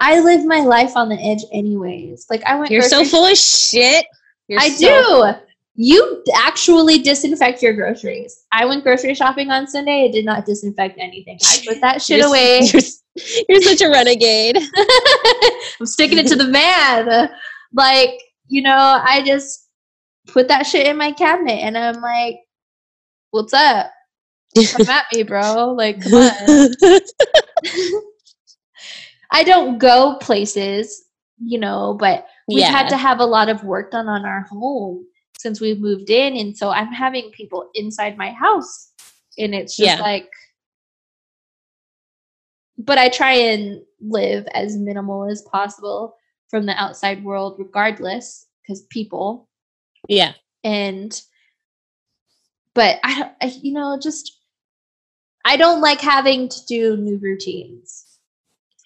[0.00, 2.26] I live my life on the edge anyways.
[2.30, 4.06] Like I went You're so full of shit.
[4.48, 5.40] You're I so- do.
[5.82, 8.44] You actually disinfect your groceries.
[8.52, 10.04] I went grocery shopping on Sunday.
[10.08, 11.38] I did not disinfect anything.
[11.42, 12.60] I put that shit You're- away.
[12.72, 12.82] You're,
[13.48, 14.56] you're such a renegade.
[15.80, 17.30] I'm sticking it to the man.
[17.72, 18.10] Like,
[18.48, 19.68] you know, I just
[20.26, 22.36] put that shit in my cabinet and I'm like,
[23.30, 23.90] what's up?
[24.72, 25.72] Come at me, bro.
[25.76, 26.70] Like, come on.
[29.32, 31.04] I don't go places,
[31.38, 35.06] you know, but we've had to have a lot of work done on our home
[35.38, 36.36] since we've moved in.
[36.36, 38.92] And so I'm having people inside my house.
[39.38, 40.02] And it's just Yeah.
[40.02, 40.28] like,
[42.76, 46.16] but I try and live as minimal as possible
[46.48, 49.48] from the outside world, regardless, because people
[50.08, 50.32] yeah.
[50.64, 51.20] and
[52.74, 54.38] but I don't I, you know just
[55.44, 58.09] I don't like having to do new routines.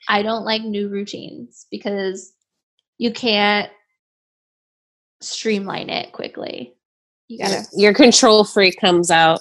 [0.08, 2.32] I don't like new routines because
[2.98, 3.70] you can't
[5.20, 6.74] streamline it quickly.
[7.28, 9.40] You gotta your control freak comes out.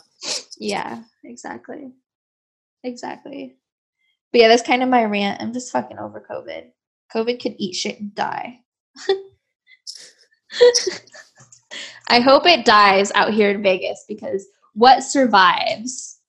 [0.58, 1.92] yeah, exactly.
[2.84, 3.58] Exactly.
[4.32, 5.42] But yeah, that's kind of my rant.
[5.42, 6.72] I'm just fucking over COVID.
[7.14, 8.60] COVID could eat shit and die.
[12.10, 16.20] I hope it dies out here in Vegas because what survives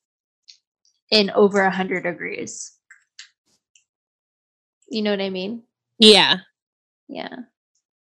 [1.11, 2.74] in over 100 degrees?
[4.89, 5.63] You know what I mean?
[5.99, 6.39] Yeah.
[7.09, 7.35] Yeah.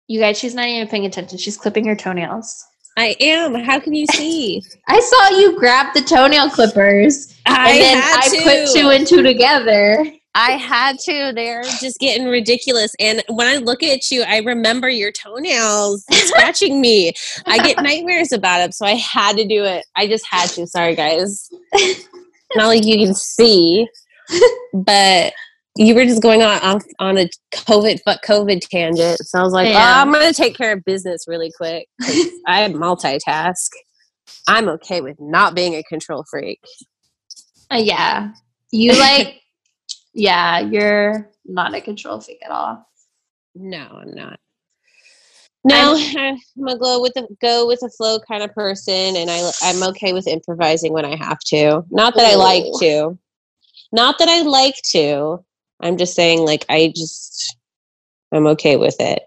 [0.08, 1.38] You guys, she's not even paying attention.
[1.38, 2.64] She's clipping her toenails.
[2.96, 3.54] I am.
[3.54, 4.62] How can you see?
[4.88, 8.42] I saw you grab the toenail clippers I and then I to.
[8.42, 10.04] put two and two together.
[10.34, 11.32] I had to.
[11.34, 12.94] They're just getting ridiculous.
[12.98, 17.12] And when I look at you, I remember your toenails scratching me.
[17.46, 19.84] I get nightmares about it, so I had to do it.
[19.94, 20.66] I just had to.
[20.66, 21.50] Sorry, guys.
[22.54, 23.86] Not like you can see,
[24.72, 25.32] but
[25.76, 29.18] you were just going on on, on a COVID fuck COVID tangent.
[29.20, 31.88] So I was like, oh, I'm gonna take care of business really quick.
[32.46, 33.68] I multitask.
[34.46, 36.60] I'm okay with not being a control freak.
[37.70, 38.32] Uh, yeah.
[38.70, 39.40] You like,
[40.14, 42.86] yeah, you're not a control freak at all.
[43.54, 44.38] No, I'm not.
[45.64, 49.48] No, I'm a go with the go with the flow kind of person, and I
[49.62, 51.84] I'm okay with improvising when I have to.
[51.88, 53.16] Not that I like to.
[53.92, 55.44] Not that I like to.
[55.82, 57.56] I'm just saying, like I just
[58.32, 59.22] I'm okay with it.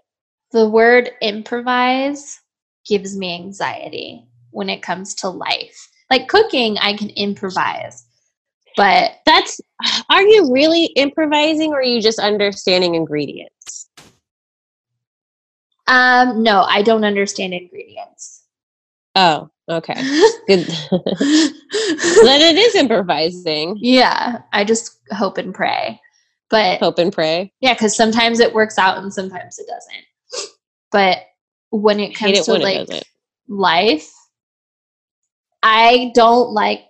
[0.52, 2.40] The word improvise
[2.86, 5.90] gives me anxiety when it comes to life.
[6.10, 8.06] Like cooking, I can improvise,
[8.76, 9.60] but That's
[10.08, 13.88] are you really improvising, or are you just understanding ingredients?
[15.88, 18.44] um, no, I don't understand ingredients.
[19.14, 19.94] Oh, okay,
[20.46, 20.66] good.
[20.90, 23.76] then it is improvising.
[23.80, 26.00] yeah, I just hope and pray.
[26.48, 27.52] But Hope and pray.
[27.60, 30.50] yeah, because sometimes it works out and sometimes it doesn't.
[30.92, 31.18] But
[31.70, 32.88] when it comes it to like
[33.48, 34.10] life,
[35.62, 36.84] I don't like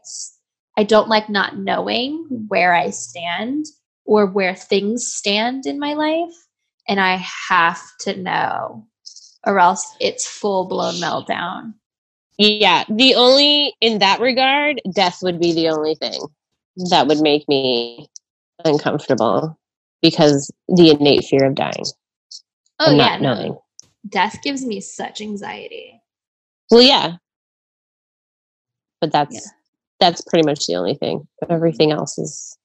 [0.77, 3.65] I don't like not knowing where I stand
[4.05, 6.35] or where things stand in my life,
[6.87, 7.17] and I
[7.49, 8.87] have to know,
[9.45, 11.75] or else it's full blown meltdown.
[12.39, 16.21] Yeah, the only in that regard, death would be the only thing
[16.91, 18.09] that would make me
[18.65, 19.59] uncomfortable
[20.03, 21.85] because the innate fear of dying
[22.79, 23.59] Oh yeah, not knowing.
[24.09, 26.01] death gives me such anxiety.
[26.71, 27.17] Well, yeah,
[29.01, 29.51] but that's Yeah.
[30.01, 31.27] that's pretty much the only thing.
[31.49, 32.59] Everything else is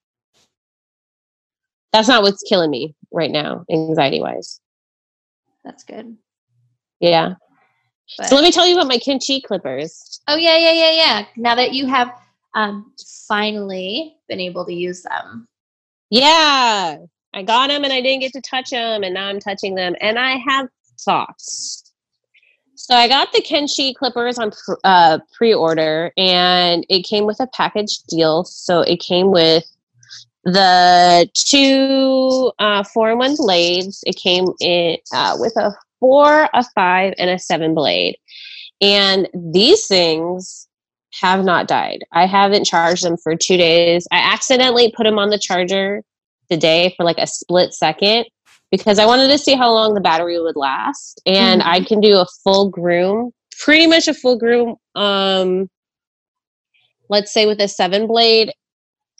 [1.93, 4.59] that's not what's killing me right now, anxiety wise.
[5.63, 6.17] That's good.
[6.99, 7.35] Yeah.
[8.17, 10.21] But So let me tell you about my Kenchii clippers.
[10.27, 11.25] oh yeah, yeah, yeah, yeah.
[11.37, 12.11] Now that you have
[12.55, 12.93] um
[13.27, 15.47] finally been able to use them.
[16.11, 16.97] Yeah,
[17.33, 19.95] I got them and I didn't get to touch them, and now I'm touching them,
[20.01, 20.67] and I have
[20.99, 21.93] thoughts.
[22.75, 27.47] So I got the Kenchii clippers on pr- uh, pre-order, and it came with a
[27.47, 28.43] package deal.
[28.43, 29.63] So it came with
[30.43, 34.03] the two uh, four-in-one blades.
[34.05, 38.17] It came in uh, with a four, a five, and a seven blade.
[38.81, 40.67] And these things
[41.19, 42.03] have not died.
[42.11, 44.07] I haven't charged them for two days.
[44.11, 46.03] I accidentally put them on the charger
[46.49, 48.25] today for like a split second
[48.71, 51.21] because I wanted to see how long the battery would last.
[51.25, 51.69] And mm-hmm.
[51.69, 55.69] I can do a full groom, pretty much a full groom, um,
[57.09, 58.51] let's say with a seven blade,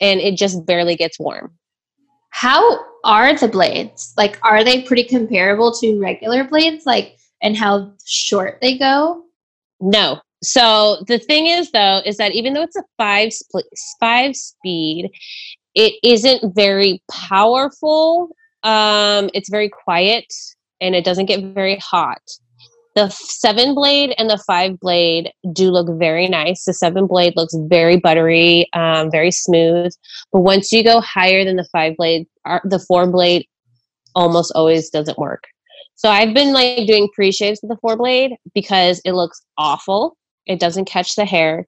[0.00, 1.52] and it just barely gets warm.
[2.30, 4.14] How are the blades?
[4.16, 6.86] Like, are they pretty comparable to regular blades?
[6.86, 9.24] Like, and how short they go?
[9.80, 10.20] No.
[10.42, 13.32] So the thing is, though, is that even though it's a five
[14.00, 15.10] five speed,
[15.74, 18.30] it isn't very powerful.
[18.62, 20.26] Um, it's very quiet
[20.80, 22.20] and it doesn't get very hot.
[22.94, 26.64] The seven blade and the five blade do look very nice.
[26.64, 29.94] The seven blade looks very buttery, um, very smooth.
[30.30, 32.26] But once you go higher than the five blade,
[32.64, 33.46] the four blade
[34.14, 35.44] almost always doesn't work.
[35.94, 40.18] So I've been like doing pre shaves with the four blade because it looks awful.
[40.46, 41.66] It doesn't catch the hair.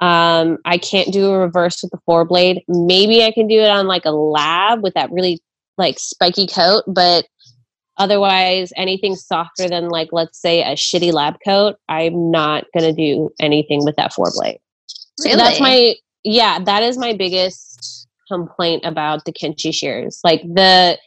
[0.00, 2.62] Um, I can't do a reverse with the four blade.
[2.68, 5.40] Maybe I can do it on like a lab with that really
[5.76, 7.26] like spiky coat, but
[7.96, 13.30] otherwise anything softer than like let's say a shitty lab coat, I'm not gonna do
[13.40, 14.60] anything with that four blade.
[15.24, 15.32] Really?
[15.32, 15.94] So that's my
[16.24, 20.20] yeah, that is my biggest complaint about the Kenchii shears.
[20.22, 20.98] Like the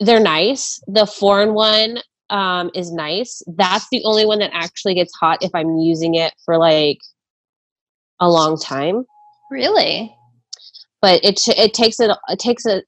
[0.00, 0.80] they're nice.
[0.86, 1.98] The four in one
[2.30, 3.42] um, is nice.
[3.46, 6.98] That's the only one that actually gets hot if I'm using it for like
[8.20, 9.04] a long time.
[9.50, 10.14] Really?
[11.00, 12.82] But it it takes it it takes a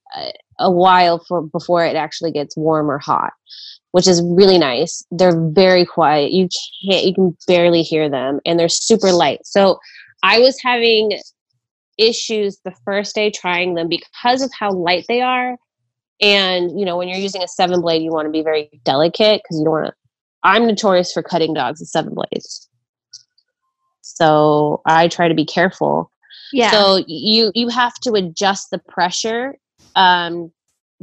[0.59, 3.33] a while for before it actually gets warm or hot,
[3.93, 5.05] which is really nice.
[5.11, 6.33] They're very quiet.
[6.33, 6.49] You
[6.85, 9.41] can't you can barely hear them and they're super light.
[9.45, 9.79] So
[10.23, 11.19] I was having
[11.99, 15.57] issues the first day trying them because of how light they are.
[16.21, 19.43] And you know, when you're using a seven blade, you want to be very delicate
[19.43, 19.93] because you don't want to.
[20.43, 22.69] I'm notorious for cutting dogs with seven blades.
[24.03, 26.11] So i try to be careful.
[26.53, 26.71] Yeah.
[26.71, 29.57] So you you have to adjust the pressure
[29.97, 30.51] um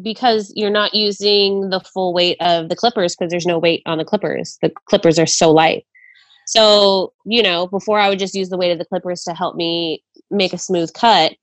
[0.02, 3.98] because you're not using the full weight of the clippers because there's no weight on
[3.98, 4.58] the clippers.
[4.62, 5.86] The clippers are so light.
[6.46, 9.56] So you know before i would just use the weight of the clippers to help
[9.56, 11.34] me make a smooth cut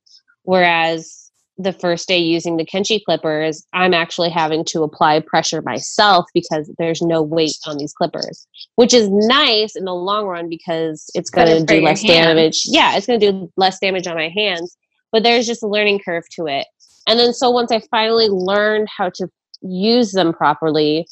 [0.45, 1.24] whereas
[1.57, 6.71] the first day using the Kenchii clippers, I'm actually having to apply pressure myself because
[6.79, 11.31] there's no weight on these clippers, which is nice in the long run because it's
[11.31, 12.63] going to do less damage.
[12.65, 14.77] Yeah, it's going to do less damage on my hands,
[15.13, 16.67] but there's just a learning curve to it.
[17.07, 19.29] And then so once I finally learned how to
[19.63, 21.07] use them properly,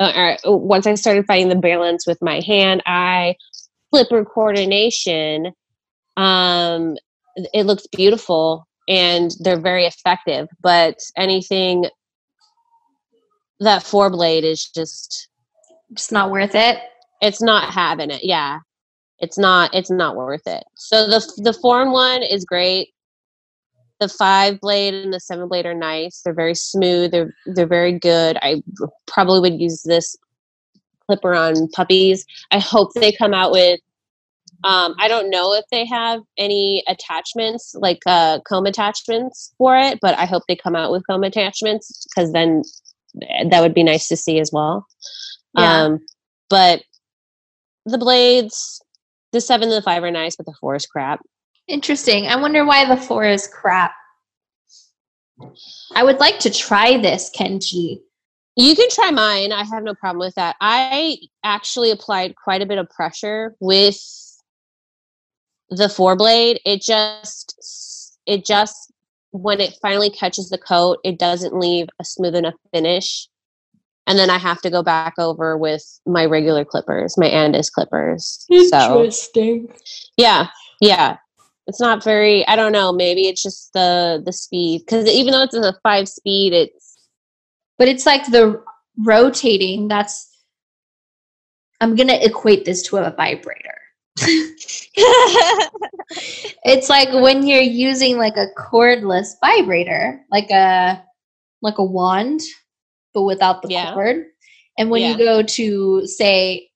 [0.00, 3.36] uh, once I started finding the balance with my hand, eye,
[3.92, 5.52] clipper coordination,
[6.16, 6.96] um,
[7.36, 10.48] it looks beautiful and they're very effective.
[10.60, 11.86] But anything
[13.60, 15.28] that four blade is just
[15.92, 16.78] just not worth it.
[17.20, 18.24] It's not having it.
[18.24, 18.60] Yeah.
[19.18, 20.64] It's not it's not worth it.
[20.74, 22.90] So the the four one is great.
[24.00, 26.20] The five blade and the seven blade are nice.
[26.22, 27.12] They're very smooth.
[27.12, 28.36] They're they're very good.
[28.42, 28.62] I
[29.06, 30.16] probably would use this
[31.06, 32.24] clipper on puppies.
[32.50, 33.80] I hope they come out with
[34.62, 39.98] um, I don't know if they have any attachments, like uh, comb attachments for it,
[40.00, 42.62] but I hope they come out with comb attachments because then
[43.50, 44.86] that would be nice to see as well.
[45.56, 45.84] Yeah.
[45.84, 46.00] Um,
[46.48, 46.82] but
[47.84, 48.80] the blades,
[49.32, 51.20] the seven and the five are nice, but the four is crap.
[51.66, 52.26] Interesting.
[52.26, 53.92] I wonder why the four is crap.
[55.94, 58.00] I would like to try this, Kenchii.
[58.56, 59.52] You can try mine.
[59.52, 60.56] I have no problem with that.
[60.60, 63.96] I actually applied quite a bit of pressure with
[65.76, 68.92] the four blade, it just it just
[69.30, 73.28] when it finally catches the coat, it doesn't leave a smooth enough finish.
[74.06, 78.46] And then I have to go back over with my regular clippers, my Andis clippers.
[78.50, 79.68] Interesting.
[79.68, 79.74] So,
[80.16, 80.48] yeah,
[80.80, 81.16] yeah.
[81.66, 82.46] It's not very.
[82.46, 82.92] I don't know.
[82.92, 86.94] Maybe it's just the the speed because even though it's a five speed, it's.
[87.78, 88.62] But it's like the
[89.04, 89.88] rotating.
[89.88, 90.28] That's.
[91.80, 93.74] I'm gonna equate this to a vibrator
[96.64, 101.02] it's like when you're using like a cordless vibrator, like a
[101.62, 102.40] like a wand,
[103.12, 103.92] but without the yeah.
[103.94, 104.26] cord.
[104.78, 105.10] And when yeah.
[105.10, 106.68] you go to say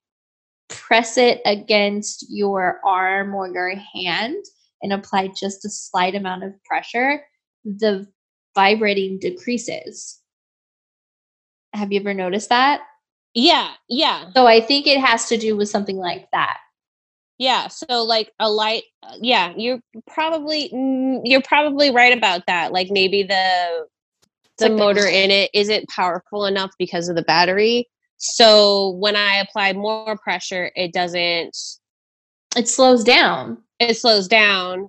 [0.69, 4.45] press it against your arm or your hand
[4.83, 7.23] and apply just a slight amount of pressure,
[7.65, 8.07] the
[8.55, 10.21] vibrating decreases.
[11.73, 12.81] Have you ever noticed that?
[13.35, 14.31] Yeah, yeah.
[14.35, 16.59] So I think it has to do with something like that.
[17.39, 22.73] Yeah, so like a light uh, yeah, you're probably mm, you're probably right about that.
[22.73, 23.87] Like maybe the
[24.59, 27.89] the like motor in it isn't powerful enough because of the battery.
[28.17, 31.57] So when I apply more pressure, it doesn't,
[32.57, 33.59] It slows down.
[33.79, 34.89] it slows down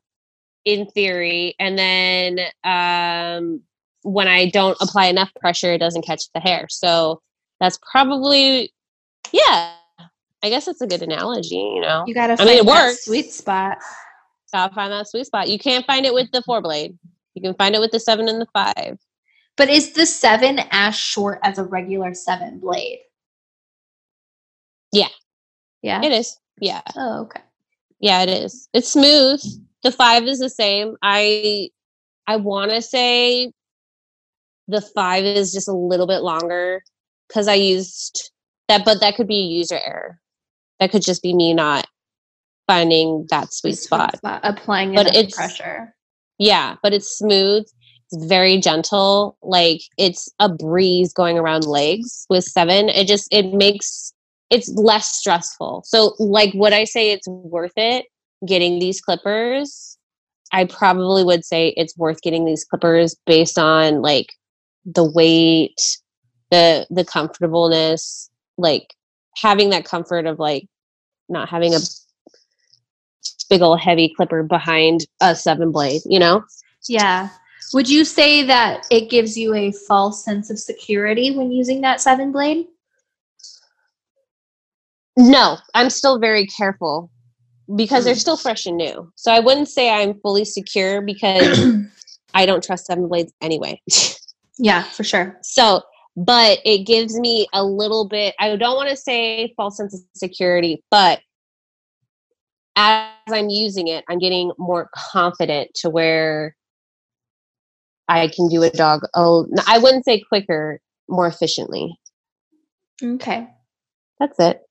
[0.66, 1.54] in theory.
[1.60, 3.62] And then um,
[4.02, 6.66] when I don't apply enough pressure, it doesn't catch the hair.
[6.70, 7.22] So
[7.60, 8.74] that's probably,
[9.32, 9.74] yeah,
[10.44, 12.06] I guess it's a good analogy, you know?
[12.08, 13.06] You gotta I find mean, it that works.
[13.06, 13.78] sweet spot.
[14.54, 15.50] Gotta find that sweet spot.
[15.50, 16.98] You can't find it with the four blade.
[17.34, 18.98] You can find it with the seven and the five.
[19.58, 23.00] But is the seven as short as a regular seven blade?
[24.92, 25.10] Yeah.
[25.82, 26.02] Yeah.
[26.04, 26.38] It is.
[26.60, 26.82] Yeah.
[26.96, 27.42] Oh, okay.
[28.00, 28.70] Yeah, it is.
[28.74, 29.42] It's smooth.
[29.84, 30.96] The five is the same.
[31.02, 31.70] I
[32.28, 33.52] I want to say
[34.68, 36.84] the five is just a little bit longer
[37.28, 38.32] because I used
[38.68, 40.20] that, but that could be a user error.
[40.80, 41.88] That could just be me not
[42.68, 44.20] finding that sweet spot.
[44.24, 45.96] Applying But it's- pressure.
[46.38, 47.66] Yeah, but it's smooth.
[48.12, 49.38] It's very gentle.
[49.42, 52.90] Like it's a breeze going around legs with seven.
[52.90, 54.14] It just it makes
[54.50, 55.84] it's less stressful.
[55.86, 58.06] So like would I say it's worth it
[58.48, 59.98] getting these clippers?
[60.52, 64.34] I probably would say it's worth getting these clippers based on like
[64.86, 65.80] the weight,
[66.52, 68.96] the the comfortableness, like
[69.36, 70.68] having that comfort of like
[71.28, 71.80] not having a
[73.50, 76.44] big old heavy clipper behind a seven blade, you know?
[76.88, 77.30] Yeah.
[77.74, 82.02] Would you say that it gives you a false sense of security when using that
[82.02, 82.68] seven blade?
[85.18, 87.12] No, I'm still very careful
[87.76, 88.20] because they're hmm.
[88.20, 89.12] still fresh and new.
[89.16, 91.60] So I wouldn't say I'm fully secure because
[92.34, 93.82] I don't trust seven blades anyway.
[94.58, 95.38] yeah, for sure.
[95.44, 95.82] so,
[96.20, 100.02] but it gives me a little bit, I don't want to say false sense of
[100.14, 101.22] security, but
[102.76, 106.58] as I'm using it, I'm getting more confident to where
[108.10, 109.02] I can do a dog.
[109.16, 111.98] Oh, I wouldn't say quicker, more efficiently.
[113.02, 113.48] Okay.
[114.20, 114.62] That's it.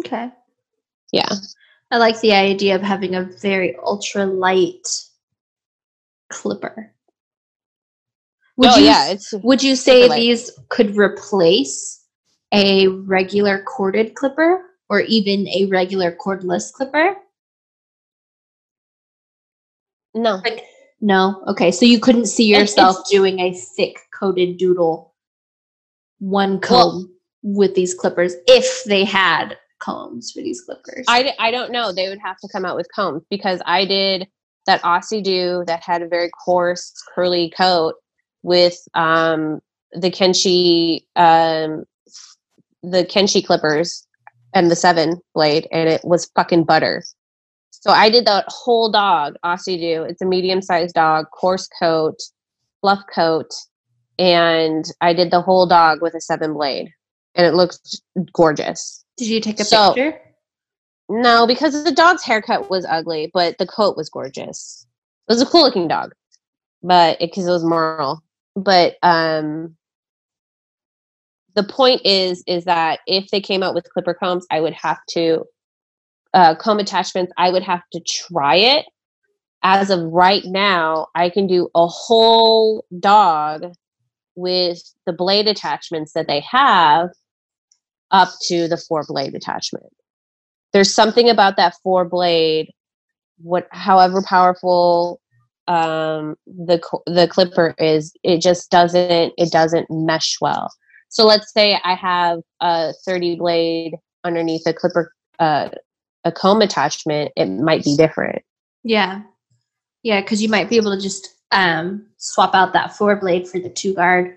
[0.00, 0.30] Okay.
[1.12, 1.30] Yeah.
[1.90, 4.86] I like the idea of having a very ultra light
[6.28, 6.92] clipper.
[8.58, 9.10] Would oh, you, yeah.
[9.10, 12.04] It's Would you say these could replace
[12.52, 17.16] a regular corded clipper or even a regular cordless clipper?
[20.14, 20.40] no.
[20.44, 20.64] Like,
[21.00, 21.44] no.
[21.46, 25.14] Okay, so you couldn't see yourself doing a thick coated doodle
[26.18, 31.04] one comb with these clippers if they had combs for these clippers.
[31.06, 31.92] I, I don't know.
[31.92, 34.26] They would have to come out with combs because I did
[34.66, 37.94] that Aussie do that had a very coarse curly coat
[38.42, 39.60] with um,
[39.92, 41.84] the Kenchii um,
[42.82, 44.06] the Kenchii clippers
[44.54, 47.02] and the seven blade, and it was fucking butter.
[47.70, 50.02] So I did that whole dog Aussie do.
[50.02, 52.16] It's a medium sized dog, coarse coat,
[52.80, 53.50] fluff coat,
[54.18, 56.90] and I did the whole dog with a seven blade,
[57.34, 58.00] and it looked
[58.32, 59.04] gorgeous.
[59.16, 60.20] Did you take a So- picture?
[61.10, 64.86] No, because the dog's haircut was ugly, but the coat was gorgeous.
[65.26, 66.12] It was a cool looking dog,
[66.82, 68.22] but because it, was Merle.
[68.64, 69.76] But um,
[71.54, 74.98] the point is, is that if they came out with clipper combs, I would have
[75.10, 75.44] to
[76.34, 77.32] uh, comb attachments.
[77.38, 78.86] I would have to try it.
[79.62, 83.64] As of right now, I can do a whole dog
[84.36, 87.10] with the blade attachments that they have
[88.10, 89.92] up to the four blade attachment
[90.72, 92.70] there's something about that four blade
[93.38, 95.20] what however powerful
[95.68, 100.72] um the the clipper is it just doesn't it doesn't mesh well
[101.10, 103.94] so let's say i have a 30 blade
[104.24, 105.68] underneath a clipper uh
[106.24, 108.42] a comb attachment it might be different
[108.82, 109.22] Yeah.
[110.02, 113.58] Yeah, because you might be able to just um swap out that four blade for
[113.60, 114.34] the two guard.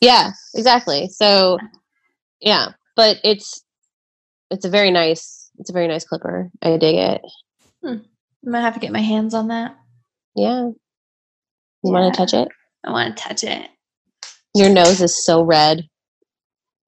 [0.00, 1.58] yeah exactly so
[2.40, 3.64] yeah but it's
[4.50, 7.22] it's a very nice it's a very nice clipper i dig it
[7.84, 8.04] I'm
[8.44, 9.76] gonna have to get my hands on that.
[10.36, 10.68] Yeah
[11.82, 12.48] you want to touch it
[12.84, 13.68] I want to touch it.
[14.54, 15.88] your nose is so red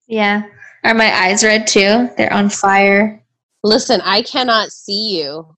[0.09, 0.43] Yeah.
[0.85, 2.09] Are my eyes red too?
[2.17, 3.23] They're on fire.
[3.63, 5.55] Listen, I cannot see you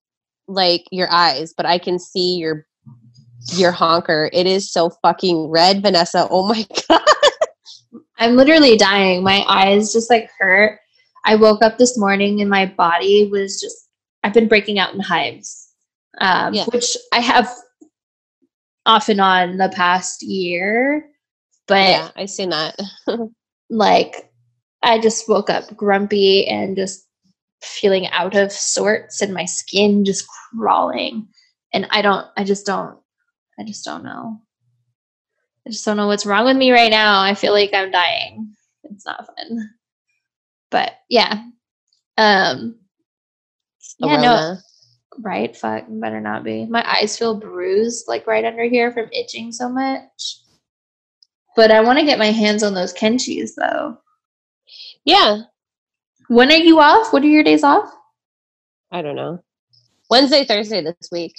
[0.47, 2.67] like your eyes, but I can see your
[3.55, 4.29] your honker.
[4.35, 6.29] It is so fucking red, Vanessa.
[6.31, 7.01] Oh my god.
[8.19, 9.23] I'm literally dying.
[9.25, 10.79] My eyes just like hurt.
[11.25, 13.89] I woke up this morning and my body was just
[14.23, 15.73] I've been breaking out in hives.
[16.21, 16.65] Um, Yeah.
[16.67, 17.51] which I have
[18.87, 21.09] off and on the past year.
[21.67, 22.79] But yeah, I seen that.
[23.71, 24.31] like
[24.83, 27.07] I just woke up grumpy and just
[27.63, 31.27] feeling out of sorts and my skin just crawling.
[31.73, 32.99] And I don't I just don't
[33.59, 34.41] I just don't know.
[35.67, 37.23] I just don't know what's wrong with me right now.
[37.23, 38.55] I feel like I'm dying.
[38.85, 39.71] It's not fun.
[40.71, 41.43] but yeah.
[42.19, 42.79] Um
[43.99, 44.57] yeah, no,
[45.21, 45.57] right?
[45.57, 46.67] Fuck, better not be.
[46.67, 50.41] My eyes feel bruised like right under here from itching so much.
[51.57, 53.99] But I want to get my hands on those Kenchiis though.
[55.05, 55.43] Yeah.
[56.29, 57.13] When are you off?
[57.13, 57.93] What are your days off?
[58.91, 59.43] I don't know.
[60.11, 61.35] Wednesday, Thursday this week.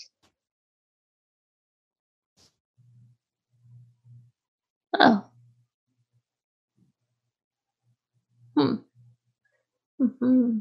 [4.99, 5.25] Oh.
[8.55, 8.75] Hmm.
[9.99, 10.59] hmm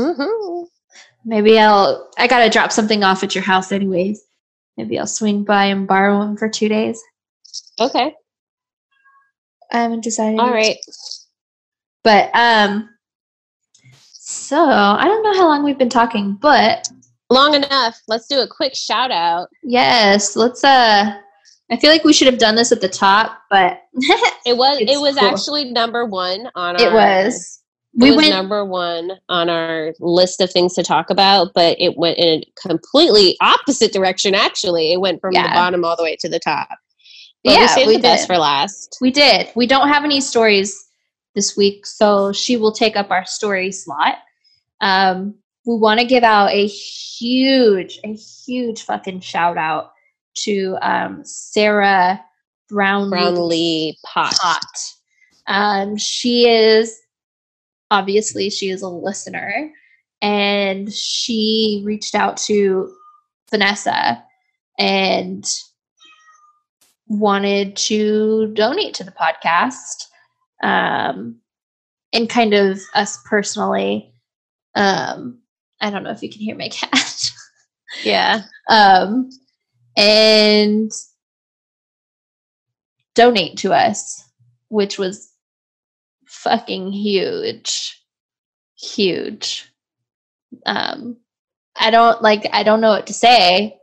[0.00, 0.81] Mm-hmm.
[1.24, 2.10] Maybe I'll.
[2.18, 4.22] I gotta drop something off at your house, anyways.
[4.76, 7.00] Maybe I'll swing by and borrow them for two days.
[7.80, 8.14] Okay.
[9.72, 10.40] I haven't decided.
[10.40, 10.76] All right.
[12.02, 12.88] But um.
[13.94, 16.88] So I don't know how long we've been talking, but
[17.32, 17.98] Long enough.
[18.08, 19.48] Let's do a quick shout out.
[19.62, 20.62] yes, let's.
[20.62, 21.18] Uh,
[21.70, 23.80] I feel like we should have done this at the top, but
[24.44, 25.28] It was it was cool.
[25.28, 26.92] actually number one on our it
[27.94, 28.30] it We was went.
[28.30, 32.68] number one on our list of things to talk about, but it went in a
[32.68, 34.34] completely opposite direction.
[34.34, 36.68] Actually, it went from the bottom all the way to the top.
[37.44, 38.34] But we Yeah, saved we the best did.
[38.34, 38.96] for last.
[39.00, 39.50] We did.
[39.56, 40.74] We don't have any stories
[41.34, 44.16] this week, so she will take up our story slot.
[44.80, 45.34] Um,
[45.66, 49.92] we want to give out a huge, a huge fucking shout out
[50.44, 52.20] to um, Sarah
[52.68, 54.34] Brownlee, Brownlee pot.
[54.40, 54.64] Pot.
[55.46, 56.96] Um, she is
[57.92, 59.70] obviously she is a listener,
[60.22, 62.92] and she reached out to
[63.50, 64.24] Vanessa
[64.78, 65.44] and
[67.08, 70.06] wanted to donate to the podcast
[70.62, 71.36] um,
[72.12, 74.14] and kind of us personally
[74.74, 75.38] um,
[75.80, 77.30] i don't know if you can hear my cat
[78.02, 78.42] Yeah.
[78.70, 79.28] um,
[79.96, 80.90] and
[83.14, 84.24] donate to us
[84.68, 85.31] which was
[86.42, 88.00] fucking huge
[88.78, 89.70] huge
[90.66, 91.16] um
[91.76, 93.78] i don't like i don't know what to say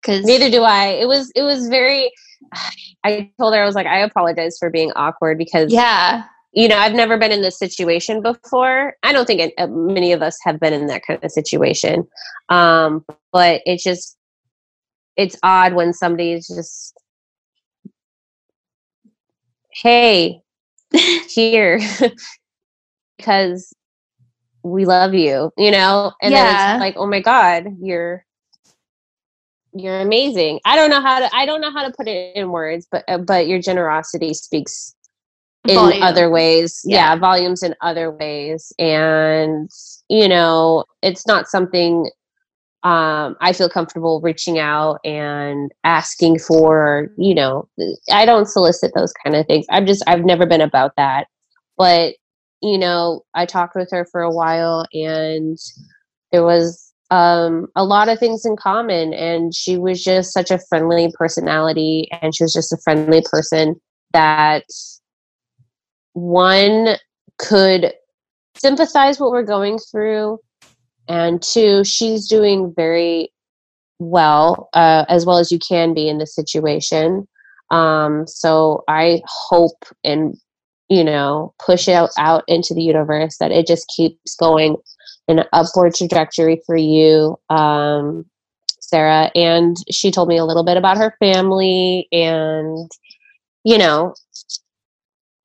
[0.00, 0.86] because Neither do I.
[0.88, 2.10] It was it was very.
[3.04, 6.76] I told her I was like I apologize for being awkward because yeah you know
[6.76, 8.94] I've never been in this situation before.
[9.02, 12.06] I don't think it, uh, many of us have been in that kind of situation.
[12.48, 14.16] Um, but it's just
[15.16, 16.94] it's odd when somebody is just
[19.72, 20.42] hey
[21.28, 21.80] here
[23.18, 23.72] because
[24.62, 26.12] we love you you know?
[26.22, 26.74] And then Yeah.
[26.74, 28.24] it's like oh my god you're
[29.72, 30.58] you're amazing.
[30.64, 33.04] I don't know how to i don't know how to put it in words but
[33.08, 34.94] uh, but your generosity speaks
[35.68, 36.80] in other ways.
[36.84, 37.12] Yeah.
[37.12, 38.72] yeah volumes in other ways.
[38.78, 39.70] And
[40.08, 42.10] you know it's not something
[42.82, 47.68] um i feel comfortable reaching out and asking for you know
[48.12, 49.66] i don't solicit those kind of things.
[49.70, 51.26] I'm just i've never been about that.
[51.76, 52.14] But
[52.60, 55.58] you know i talked with her for a while and
[56.32, 60.60] there was um a lot of things in common and she was just such a
[60.68, 63.80] friendly personality and she was just a friendly person
[64.12, 64.64] that
[66.12, 66.96] one
[67.38, 67.92] could
[68.56, 70.38] sympathize what we're going through
[71.10, 73.30] and two she's doing very
[73.98, 77.26] well uh, as well as you can be in this situation
[77.70, 80.36] um, so i hope and
[80.88, 84.76] you know push it out, out into the universe that it just keeps going
[85.28, 88.24] in an upward trajectory for you um,
[88.80, 92.90] sarah and she told me a little bit about her family and
[93.64, 94.14] you know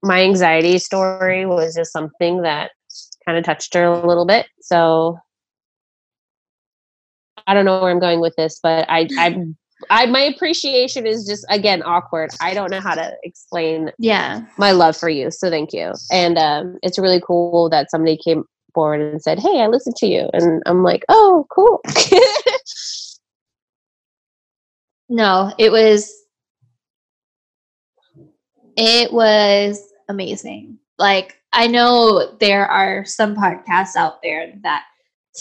[0.03, 2.71] my anxiety story was just something that
[3.25, 4.47] kind of touched her a little bit.
[4.61, 5.17] So
[7.47, 9.45] I don't know where I'm going with this, but I, I,
[9.89, 12.31] I, my appreciation is just again awkward.
[12.41, 15.31] I don't know how to explain yeah my love for you.
[15.31, 15.93] So thank you.
[16.11, 18.43] And um, it's really cool that somebody came
[18.73, 21.81] forward and said, "Hey, I listened to you," and I'm like, "Oh, cool."
[25.09, 26.11] no it was
[28.75, 34.85] it was amazing like i know there are some podcasts out there that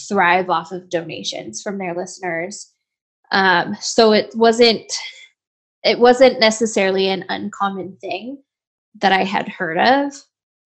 [0.09, 2.73] thrive off of donations from their listeners
[3.33, 4.93] um so it wasn't
[5.83, 8.43] it wasn't necessarily an uncommon thing
[8.97, 10.13] that i had heard of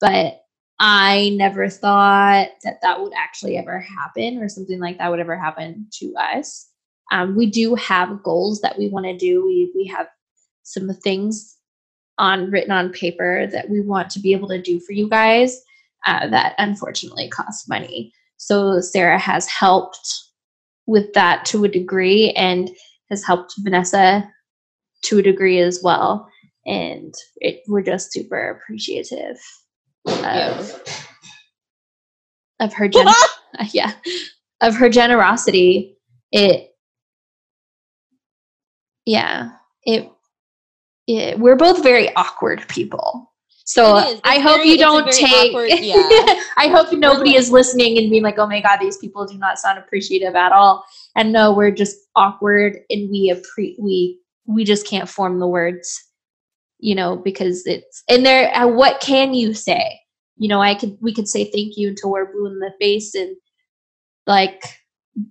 [0.00, 0.42] but
[0.78, 5.36] i never thought that that would actually ever happen or something like that would ever
[5.36, 6.68] happen to us
[7.10, 9.44] um, we do have goals that we want to do.
[9.44, 10.08] We we have
[10.62, 11.56] some things
[12.18, 15.62] on written on paper that we want to be able to do for you guys
[16.06, 18.12] uh, that unfortunately cost money.
[18.38, 20.08] So Sarah has helped
[20.86, 22.70] with that to a degree and
[23.10, 24.28] has helped Vanessa
[25.04, 26.28] to a degree as well.
[26.66, 29.38] And it, we're just super appreciative
[30.06, 30.82] of
[32.60, 33.06] of her gen-
[33.72, 33.92] yeah
[34.60, 35.96] of her generosity
[36.32, 36.70] it
[39.06, 39.50] yeah
[39.84, 40.10] it,
[41.06, 43.27] it we're both very awkward people
[43.68, 46.40] so i hope very- you don't take awkward- yeah.
[46.56, 49.58] i hope nobody is listening and being like oh my god these people do not
[49.58, 50.84] sound appreciative at all.
[51.16, 56.02] And no we're just awkward and we appre- we we just can't form the words
[56.78, 60.00] you know because it's and there uh, what can you say?
[60.38, 63.14] You know i could we could say thank you until we're blue in the face
[63.14, 63.36] and
[64.26, 64.62] like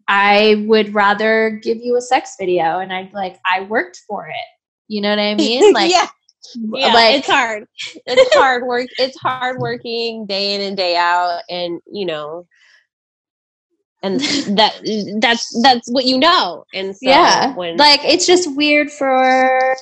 [0.07, 4.47] i would rather give you a sex video and i'd like i worked for it.
[4.89, 5.73] You know what i mean?
[5.80, 6.07] Like yeah,
[6.56, 7.68] yeah, like it's hard.
[8.06, 8.88] It's hard work.
[8.98, 12.48] It's hard working day in and day out, and you know,
[14.03, 14.19] and
[14.57, 14.80] that
[15.19, 16.65] that's that's what you know.
[16.74, 19.76] And so yeah when like it's just weird for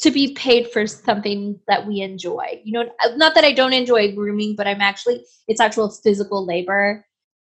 [0.00, 3.72] to be paid for something that we enjoy you know uh, not that i don't
[3.72, 7.04] enjoy grooming but i'm actually it's actual physical labor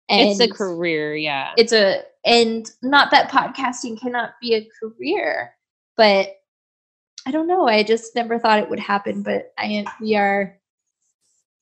[0.09, 5.53] and it's a career, yeah, it's a and not that podcasting cannot be a career
[5.95, 6.35] but
[7.25, 10.57] i don't know i just never thought it would happen but i we are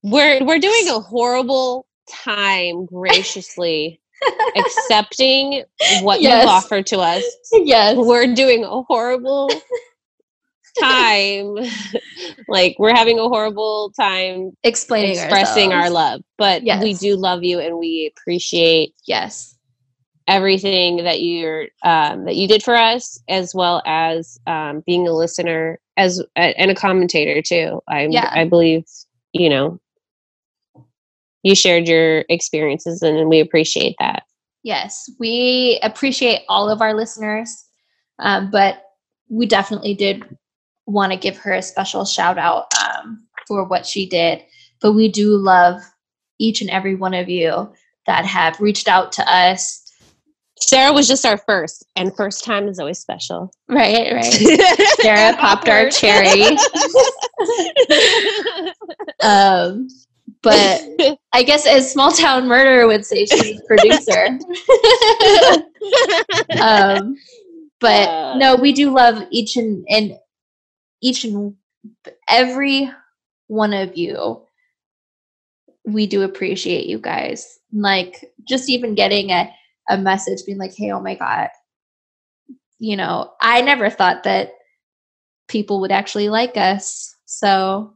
[0.04, 4.00] we're we're doing a horrible time graciously
[4.56, 5.64] accepting
[6.02, 6.44] what Yes.
[6.44, 7.24] you offer to us.
[7.54, 9.50] yes We're doing a horrible
[10.80, 11.56] time.
[12.48, 16.22] like we're having a horrible time explaining expressing our love.
[16.38, 19.51] But we do love you and we appreciate yes
[20.32, 25.12] everything that you're um, that you did for us, as well as um, being a
[25.12, 27.82] listener as and a commentator too.
[27.88, 28.30] I Yeah.
[28.32, 28.86] I believe
[29.34, 29.80] you know
[31.44, 34.24] you shared your experiences and we appreciate that.
[34.64, 37.66] Yes, we appreciate all of our listeners,
[38.20, 38.84] um, but
[39.30, 40.24] we definitely did
[40.86, 44.44] want to give her a special shout out um, for what she did.
[44.82, 45.82] But we do love
[46.40, 47.72] each and every one of you
[48.08, 49.90] that have reached out to us.
[50.72, 53.52] Sarah was just our first, and first time is always special.
[53.68, 54.23] Right, right.
[55.02, 56.43] Sarah popped our cherry.
[59.23, 59.88] Um,
[60.41, 60.81] but
[61.34, 64.39] I guess as small town murder would say, she's a producer.
[66.60, 67.15] um,
[67.80, 68.38] but Uh.
[68.38, 70.18] no, we do love each and and
[71.02, 71.56] each and
[72.27, 72.89] every
[73.48, 74.41] one of you.
[75.85, 77.60] We do appreciate you guys.
[77.72, 79.53] Like just even getting a
[79.90, 81.49] a message being like, "Hey, oh my god."
[82.80, 84.53] You know, I never thought that
[85.48, 87.16] people would actually like us.
[87.26, 87.94] So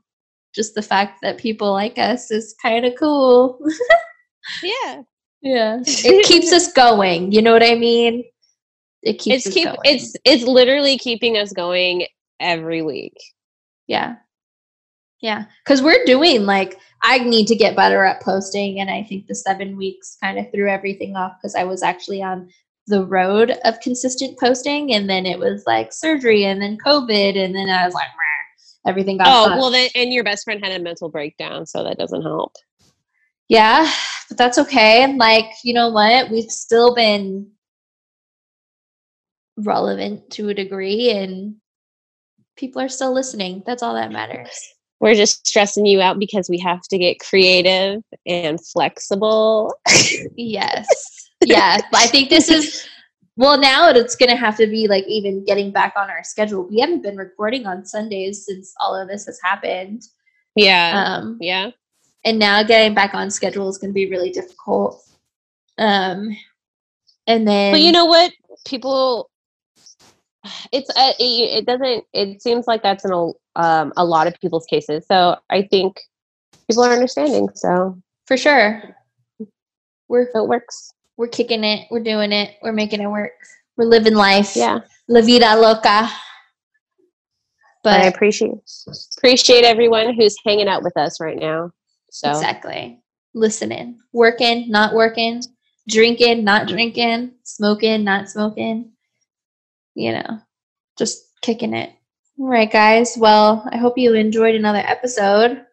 [0.54, 3.60] just the fact that people like us is kind of cool.
[4.64, 5.02] yeah,
[5.42, 5.80] Yeah.
[5.86, 7.32] It keeps us going.
[7.32, 8.24] You know what I mean?
[9.04, 9.78] It keeps it's us keep going.
[9.84, 12.08] it's it's literally keeping us going
[12.40, 13.16] every week.
[13.88, 14.16] yeah.
[15.26, 15.46] Yeah.
[15.66, 19.36] Cause we're doing like I need to get better at posting and I think the
[19.36, 22.50] seven weeks kind of threw everything off because I was actually on
[22.88, 27.56] the road of consistent posting and then it was like surgery and then COVID and
[27.56, 30.80] then I was like "Meh." everything got Oh well, then and your best friend had
[30.80, 32.54] a mental breakdown, so that doesn't help.
[33.50, 33.92] Yeah,
[34.30, 35.12] but that's okay.
[35.16, 36.30] Like, you know what?
[36.30, 37.52] We've still been
[39.58, 41.56] relevant to a degree and
[42.58, 43.64] people are still listening.
[43.66, 44.75] That's all that matters.
[45.06, 49.72] We're just stressing you out because we have to get creative and flexible.
[50.36, 50.88] Yes.
[51.44, 51.78] yeah.
[51.94, 52.88] I think this is
[53.36, 56.68] well now it's gonna have to be like even getting back on our schedule.
[56.68, 60.02] We haven't been recording on Sundays since all of this has happened.
[60.56, 61.70] Yeah, Um yeah.
[62.24, 65.08] and now getting back on schedule is gonna be really difficult.
[65.78, 66.36] Um
[67.28, 68.32] and then But you know what?
[68.66, 69.30] People,
[70.72, 72.06] it's uh, it, it doesn't.
[72.12, 75.06] It seems like that's an a um, a lot of people's cases.
[75.08, 76.00] So I think
[76.68, 77.50] people are understanding.
[77.56, 78.96] So for sure.
[80.08, 80.92] We're it works.
[81.18, 83.32] we're kicking it, we're doing it, we're making it work.
[83.78, 84.56] We're living life.
[84.56, 86.10] Yeah, La vida loca.
[87.84, 88.54] But I appreciate
[89.18, 91.72] appreciate everyone who's hanging out with us right now.
[92.12, 93.02] So exactly.
[93.34, 94.00] Listening.
[94.14, 95.44] Working, not working,
[95.88, 98.92] drinking, not drinking, smoking, not smoking.
[99.94, 100.40] You know,
[100.98, 101.95] just kicking it.
[102.38, 103.16] All right, guys.
[103.18, 105.66] Well, I hope you enjoyed another episode.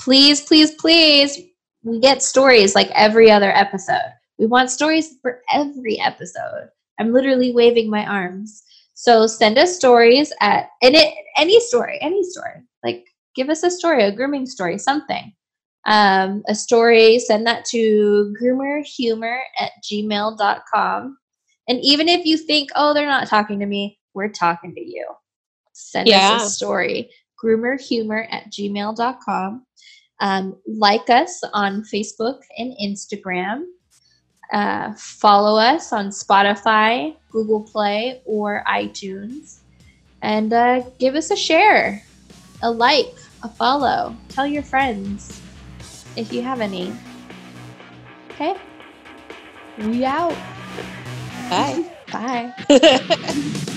[0.00, 1.38] Please, please, please,
[1.84, 4.12] we get stories like every other episode.
[4.38, 6.68] We want stories for every episode.
[6.98, 8.62] I'm literally waving my arms.
[8.94, 12.62] So send us stories at and it any story, any story.
[12.82, 13.04] Like
[13.36, 15.32] give us a story, a grooming story, something.
[15.86, 21.18] Um, a story, send that to groomerhumor at gmail.com.
[21.68, 25.06] And even if you think, oh, they're not talking to me, we're talking to you.
[25.80, 26.32] Send Yeah.
[26.36, 27.10] us a story.
[27.42, 29.66] Groomerhumor at gmail.com.
[30.20, 33.64] Um, like us on Facebook and Instagram.
[34.52, 39.60] Uh, follow us on Spotify, Google Play, or iTunes.
[40.22, 42.02] And uh, give us a share,
[42.62, 44.14] a like, a follow.
[44.28, 45.40] Tell your friends
[46.16, 46.92] if you have any.
[48.32, 48.54] Okay?
[49.78, 50.36] We out.
[51.48, 51.86] Bye.
[52.12, 53.76] Bye.